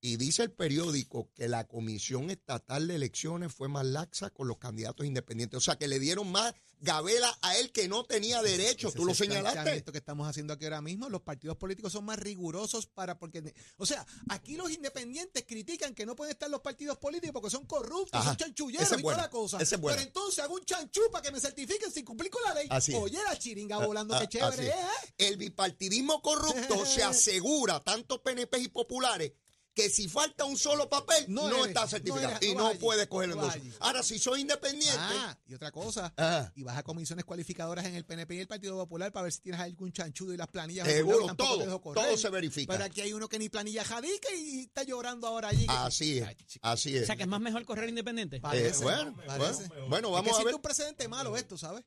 Y 0.00 0.16
dice 0.16 0.44
el 0.44 0.50
periódico 0.50 1.30
que 1.34 1.46
la 1.46 1.66
Comisión 1.66 2.30
Estatal 2.30 2.88
de 2.88 2.94
Elecciones 2.94 3.52
fue 3.52 3.68
más 3.68 3.84
laxa 3.84 4.30
con 4.30 4.48
los 4.48 4.56
candidatos 4.56 5.04
independientes. 5.04 5.58
O 5.58 5.60
sea, 5.60 5.76
que 5.76 5.88
le 5.88 5.98
dieron 5.98 6.32
más 6.32 6.54
gabela 6.80 7.36
a 7.42 7.56
él 7.58 7.72
que 7.72 7.88
no 7.88 8.04
tenía 8.04 8.42
derecho. 8.42 8.88
Ese 8.88 8.96
Tú 8.96 9.04
lo 9.04 9.14
señalaste. 9.14 9.52
planteamiento 9.54 9.92
que 9.92 9.98
estamos 9.98 10.28
haciendo 10.28 10.52
aquí 10.52 10.64
ahora 10.64 10.80
mismo. 10.82 11.08
Los 11.08 11.22
partidos 11.22 11.56
políticos 11.56 11.92
son 11.92 12.04
más 12.04 12.18
rigurosos 12.18 12.86
para 12.86 13.18
porque, 13.18 13.54
o 13.76 13.86
sea, 13.86 14.06
aquí 14.28 14.56
los 14.56 14.70
independientes 14.70 15.44
critican 15.46 15.94
que 15.94 16.06
no 16.06 16.14
pueden 16.16 16.32
estar 16.32 16.50
los 16.50 16.60
partidos 16.60 16.98
políticos 16.98 17.32
porque 17.32 17.50
son 17.50 17.66
corruptos, 17.66 18.20
Ajá. 18.20 18.30
son 18.30 18.36
chanchulleros 18.36 18.90
es 18.92 18.98
y 18.98 19.02
toda 19.02 19.16
la 19.16 19.30
cosa. 19.30 19.58
Es. 19.60 19.70
Pero 19.70 20.00
entonces 20.00 20.38
hago 20.44 20.54
un 20.54 20.64
chanchú 20.64 21.00
para 21.10 21.22
que 21.22 21.32
me 21.32 21.40
certifiquen 21.40 21.90
sin 21.92 22.04
cumplir 22.04 22.30
con 22.30 22.42
la 22.42 22.54
ley. 22.54 22.66
Así. 22.70 22.94
Oye, 22.94 23.18
la 23.26 23.38
chiringa 23.38 23.74
Ah, 23.76 23.86
volando, 23.86 24.14
ah, 24.14 24.20
qué 24.20 24.28
chévere 24.28 24.52
así 24.52 24.66
es, 24.66 24.74
es. 24.74 25.10
¿eh? 25.10 25.28
El 25.28 25.36
bipartidismo 25.36 26.22
corrupto 26.22 26.86
se 26.86 27.02
asegura, 27.02 27.80
tanto 27.80 28.22
PNP 28.22 28.58
y 28.58 28.68
populares, 28.68 29.32
que 29.74 29.90
si 29.90 30.08
falta 30.08 30.44
un 30.44 30.56
solo 30.56 30.88
papel, 30.88 31.24
no, 31.28 31.48
No 31.48 31.56
eres- 31.56 31.66
está 31.68 31.80
no 31.82 31.86
certificado 31.88 32.28
eres- 32.36 32.48
y 32.48 32.54
no 32.54 32.68
allí, 32.68 32.78
puedes 32.78 33.06
coger 33.08 33.30
el 33.30 33.36
no 33.36 33.42
vas 33.42 33.56
endoso. 33.56 33.70
allí. 33.76 33.76
Ahora, 33.80 34.02
si 34.04 34.18
soy 34.20 34.42
independiente, 34.42 34.96
Ah, 35.00 35.36
y 35.46 35.54
otra 35.54 35.72
cosa. 35.72 36.14
ah, 36.16 36.52
Y 36.54 36.62
vas 36.62 36.78
a 36.78 36.82
comisiones 36.84 37.24
cualificadoras 37.24 37.84
en 37.84 37.96
el 37.96 38.04
PNP 38.04 38.36
y 38.36 38.38
el 38.38 38.46
Partido 38.46 38.76
Popular 38.76 39.10
para 39.12 39.24
ver 39.24 39.32
si 39.32 39.40
tienes 39.40 39.60
algún 39.60 39.92
chanchudo 39.92 40.32
y 40.32 40.36
las 40.36 40.46
planillas. 40.48 40.86
seguro, 40.86 41.34
todo, 41.34 41.80
correr. 41.80 42.04
todo 42.04 42.16
se 42.16 42.30
verifica. 42.30 42.72
Pero 42.72 42.84
aquí 42.84 43.00
hay 43.00 43.12
uno 43.12 43.28
que 43.28 43.38
ni 43.38 43.48
planilla 43.48 43.84
jadica 43.84 44.28
y 44.32 44.60
está 44.60 44.84
llorando 44.84 45.26
ahora 45.26 45.48
allí. 45.48 45.66
que- 45.66 45.72
Así 45.72 46.18
es, 46.18 46.28
Ay, 46.28 46.36
así 46.62 46.96
O 46.96 47.00
es. 47.00 47.06
sea, 47.06 47.16
que 47.16 47.22
es 47.24 47.28
más 47.28 47.40
mejor 47.40 47.64
correr 47.64 47.88
independiente. 47.88 48.36
Eh, 48.36 48.40
bueno, 48.80 49.16
parece. 49.26 49.66
bueno, 49.68 49.88
bueno, 49.88 50.08
Es 50.08 50.12
vamos 50.12 50.24
que 50.24 50.30
a 50.30 50.34
siente 50.34 50.44
ver. 50.46 50.54
un 50.54 50.62
precedente 50.62 51.08
malo 51.08 51.36
esto, 51.36 51.58
¿sabes? 51.58 51.84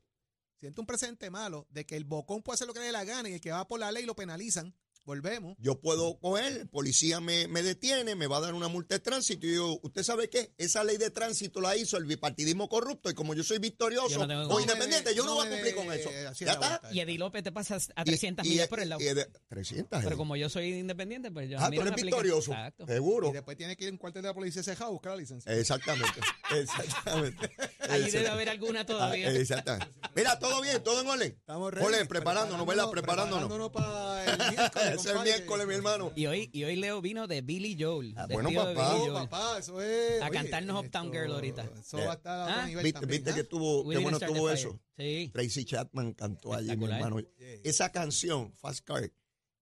Siente 0.60 0.80
un 0.80 0.86
precedente 0.86 1.30
malo 1.30 1.66
de 1.70 1.86
que 1.86 1.96
el 1.96 2.04
bocón 2.04 2.42
puede 2.42 2.56
hacer 2.56 2.66
lo 2.66 2.74
que 2.74 2.80
le 2.80 2.86
dé 2.86 2.92
la 2.92 3.04
gana 3.04 3.28
y 3.28 3.34
el 3.34 3.40
que 3.40 3.50
va 3.52 3.66
por 3.66 3.78
la 3.80 3.90
ley 3.92 4.04
lo 4.04 4.14
penalizan. 4.16 4.74
Volvemos. 5.08 5.56
Yo 5.58 5.80
puedo 5.80 6.18
coger, 6.18 6.52
el 6.52 6.68
policía 6.68 7.18
me, 7.18 7.48
me 7.48 7.62
detiene, 7.62 8.14
me 8.14 8.26
va 8.26 8.36
a 8.36 8.40
dar 8.40 8.52
una 8.52 8.68
multa 8.68 8.96
de 8.96 8.98
tránsito 9.00 9.46
y 9.46 9.54
yo, 9.54 9.78
¿usted 9.82 10.02
sabe 10.02 10.28
qué? 10.28 10.52
Esa 10.58 10.84
ley 10.84 10.98
de 10.98 11.08
tránsito 11.08 11.62
la 11.62 11.74
hizo 11.78 11.96
el 11.96 12.04
bipartidismo 12.04 12.68
corrupto 12.68 13.08
y 13.08 13.14
como 13.14 13.32
yo 13.32 13.42
soy 13.42 13.58
victorioso 13.58 14.10
Yo 14.10 14.18
no 14.18 14.28
tengo- 14.28 14.54
o 14.54 14.60
independiente, 14.60 15.08
de- 15.08 15.14
yo 15.16 15.22
no, 15.24 15.30
no 15.30 15.34
voy 15.36 15.46
a 15.46 15.50
cumplir 15.50 15.74
de- 15.74 15.74
con 15.74 15.90
eso. 15.94 16.10
así 16.28 16.44
¿Ya 16.44 16.52
está? 16.52 16.82
Y 16.92 17.00
Eddie 17.00 17.16
López 17.16 17.42
te 17.42 17.52
pasa 17.52 17.78
a 17.96 18.02
Y- 18.02 18.04
300 18.04 18.44
y- 18.44 18.50
millas 18.50 18.68
por 18.68 18.80
el 18.80 18.90
lado. 18.90 19.00
y 19.00 19.04
de- 19.06 19.26
300. 19.48 20.02
Pero 20.02 20.14
eh. 20.14 20.18
como 20.18 20.36
yo 20.36 20.50
soy 20.50 20.74
independiente, 20.74 21.30
pues 21.30 21.48
yo 21.48 21.58
a 21.58 21.64
Ah, 21.64 21.70
mí 21.70 21.76
tú 21.76 21.82
eres 21.82 21.94
victorioso. 21.94 22.50
Exacto. 22.52 22.86
Seguro. 22.86 23.30
Y 23.30 23.32
después 23.32 23.56
tiene 23.56 23.76
que 23.78 23.84
ir 23.84 23.88
a 23.88 23.92
un 23.92 23.98
cuartel 23.98 24.20
de 24.20 24.28
la 24.28 24.34
policía 24.34 24.62
ceja 24.62 24.84
a 24.84 24.88
buscar 24.88 25.12
la 25.12 25.16
licencia. 25.22 25.50
Exactamente. 25.50 26.20
Exactamente. 26.54 27.50
Allí 27.88 28.10
debe 28.10 28.28
haber 28.28 28.50
alguna 28.50 28.80
Ah, 28.80 28.86
todavía. 28.86 29.30
Exactamente. 29.32 29.88
Mira, 30.14 30.38
todo 30.38 30.60
bien, 30.60 30.82
todo 30.82 31.00
en 31.00 31.06
orden. 31.08 31.28
Estamos 31.38 31.72
ready. 31.72 31.86
Ole, 31.86 32.04
preparándonos, 32.04 32.66
¿verdad? 32.66 32.90
Preparándonos. 32.90 33.70
para 33.72 34.07
miércoles. 34.36 34.94
Ese 34.94 35.12
es 35.12 35.22
miércoles, 35.22 35.66
mi 35.66 35.74
hermano. 35.74 36.12
Y 36.14 36.26
hoy, 36.26 36.50
y 36.52 36.64
hoy 36.64 36.76
Leo 36.76 37.00
vino 37.00 37.26
de 37.26 37.40
Billy 37.40 37.76
Joel. 37.78 38.14
Ah, 38.16 38.26
bueno, 38.30 38.50
papá. 38.52 38.94
Oh, 38.94 39.14
papá, 39.14 39.58
eso 39.58 39.80
es. 39.80 40.22
A 40.22 40.30
cantarnos 40.30 40.84
Uptown 40.84 41.12
Girl 41.12 41.32
ahorita. 41.32 41.70
Eso 41.80 41.98
va 41.98 42.12
a 42.12 42.14
estar 42.14 42.40
a 42.40 42.44
otro 42.44 42.54
Ah, 42.58 42.66
nivel 42.66 42.84
Viste, 42.84 43.00
también, 43.00 43.24
viste 43.24 43.40
que 43.40 43.44
tuvo, 43.44 43.88
qué 43.88 43.98
bueno 43.98 44.18
the 44.18 44.52
eso. 44.52 44.78
Sí. 44.96 45.30
Tracy 45.32 45.64
Chapman 45.64 46.12
cantó 46.14 46.54
allí, 46.54 46.76
mi 46.76 46.86
hermano. 46.86 47.18
Esa 47.64 47.90
canción, 47.90 48.52
Fast 48.54 48.84
Car, 48.84 49.10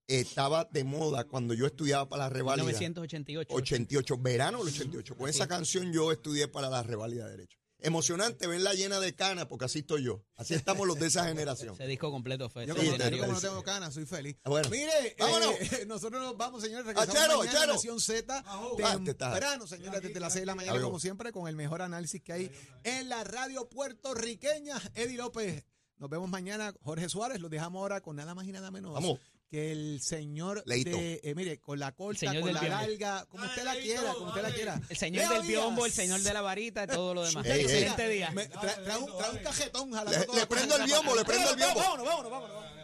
estaba 0.07 0.67
de 0.71 0.83
moda 0.83 1.25
cuando 1.25 1.53
yo 1.53 1.65
estudiaba 1.65 2.07
para 2.07 2.23
la 2.23 2.29
revalida. 2.29 2.63
1988. 2.63 3.53
88, 3.53 4.17
verano 4.19 4.59
del 4.59 4.73
88. 4.73 5.15
Con 5.15 5.29
esa 5.29 5.47
canción 5.47 5.91
yo 5.91 6.11
estudié 6.11 6.47
para 6.47 6.69
la 6.69 6.81
revalida 6.83 7.25
de 7.25 7.31
Derecho. 7.31 7.59
Emocionante 7.79 8.47
verla 8.47 8.73
llena 8.73 8.99
de 8.99 9.13
canas, 9.13 9.45
porque 9.45 9.65
así 9.65 9.79
estoy 9.79 10.03
yo. 10.03 10.23
Así 10.35 10.55
estamos 10.55 10.87
los 10.87 10.99
de 10.99 11.07
esa 11.07 11.25
generación. 11.27 11.75
Ese 11.75 11.85
disco 11.85 12.09
completo 12.09 12.49
fue 12.49 12.65
Yo 12.65 12.73
Sí, 12.73 12.85
como, 12.89 12.97
yo 12.97 13.19
como 13.19 13.33
no 13.33 13.39
tengo 13.39 13.61
ganas, 13.61 13.93
soy 13.93 14.05
feliz. 14.05 14.35
Ah, 14.43 14.49
bueno. 14.49 14.69
Mire, 14.69 15.15
Vámonos. 15.19 15.53
eh, 15.59 15.85
nosotros 15.87 16.21
nos 16.21 16.35
vamos, 16.37 16.63
señores. 16.63 16.85
Regresamos 16.87 17.15
Achero, 17.15 17.37
mañana 17.37 17.57
a 17.57 17.61
achero. 17.61 17.73
Nación 17.75 17.99
Z. 17.99 18.43
Ah. 18.45 18.99
Temprano, 19.05 19.67
señores, 19.67 20.01
desde 20.01 20.19
las 20.19 20.33
6 20.33 20.41
de 20.41 20.45
la 20.47 20.55
mañana, 20.55 20.81
como 20.81 20.99
siempre, 20.99 21.31
con 21.31 21.47
el 21.47 21.55
mejor 21.55 21.81
análisis 21.83 22.21
que 22.23 22.33
hay 22.33 22.51
en 22.83 23.09
la 23.09 23.23
radio 23.23 23.69
puertorriqueña. 23.69 24.81
Eddie 24.95 25.17
López. 25.17 25.63
Nos 25.97 26.09
vemos 26.09 26.29
mañana. 26.29 26.73
Jorge 26.81 27.09
Suárez, 27.09 27.39
los 27.41 27.49
dejamos 27.51 27.79
ahora 27.79 28.01
con 28.01 28.15
nada 28.15 28.33
más 28.35 28.45
y 28.47 28.51
nada 28.51 28.71
menos. 28.71 28.93
Vamos. 28.93 29.19
Que 29.49 29.71
el 29.71 30.01
señor 30.01 30.61
Leito. 30.65 30.89
de, 30.97 31.21
eh, 31.23 31.33
mire, 31.33 31.57
con 31.59 31.79
la 31.79 31.93
corta, 31.93 32.25
con 32.25 32.35
la 32.53 32.59
biombo. 32.59 32.67
larga, 32.75 33.25
como 33.29 33.45
usted 33.45 33.63
la 33.63 33.75
quiera, 33.75 34.13
como 34.13 34.27
usted 34.27 34.41
la 34.41 34.51
quiera. 34.51 34.81
El 34.89 34.97
señor 34.97 35.29
Leo 35.29 35.39
del 35.39 35.47
biombo, 35.47 35.85
el 35.85 35.91
señor 35.93 36.19
de 36.19 36.33
la 36.33 36.41
varita 36.41 36.83
y 36.83 36.87
todo 36.87 37.13
lo 37.13 37.23
demás. 37.25 37.45
Ey, 37.45 37.51
ey. 37.59 37.61
Excelente 37.61 38.09
día. 38.09 38.31
Me- 38.31 38.45
trae, 38.47 38.75
trae 38.83 38.97
un, 38.97 39.17
trae 39.17 39.31
un 39.31 39.37
cajetón 39.37 39.91
Le- 40.35 40.47
prendo 40.47 40.75
el 40.75 40.83
biombo, 40.83 41.15
le 41.15 41.23
prendo 41.23 41.49
el 41.51 41.55
biombo. 41.55 41.79
Vámonos, 41.79 42.05
vámonos, 42.05 42.31
vámonos. 42.31 42.55
vámonos. 42.55 42.76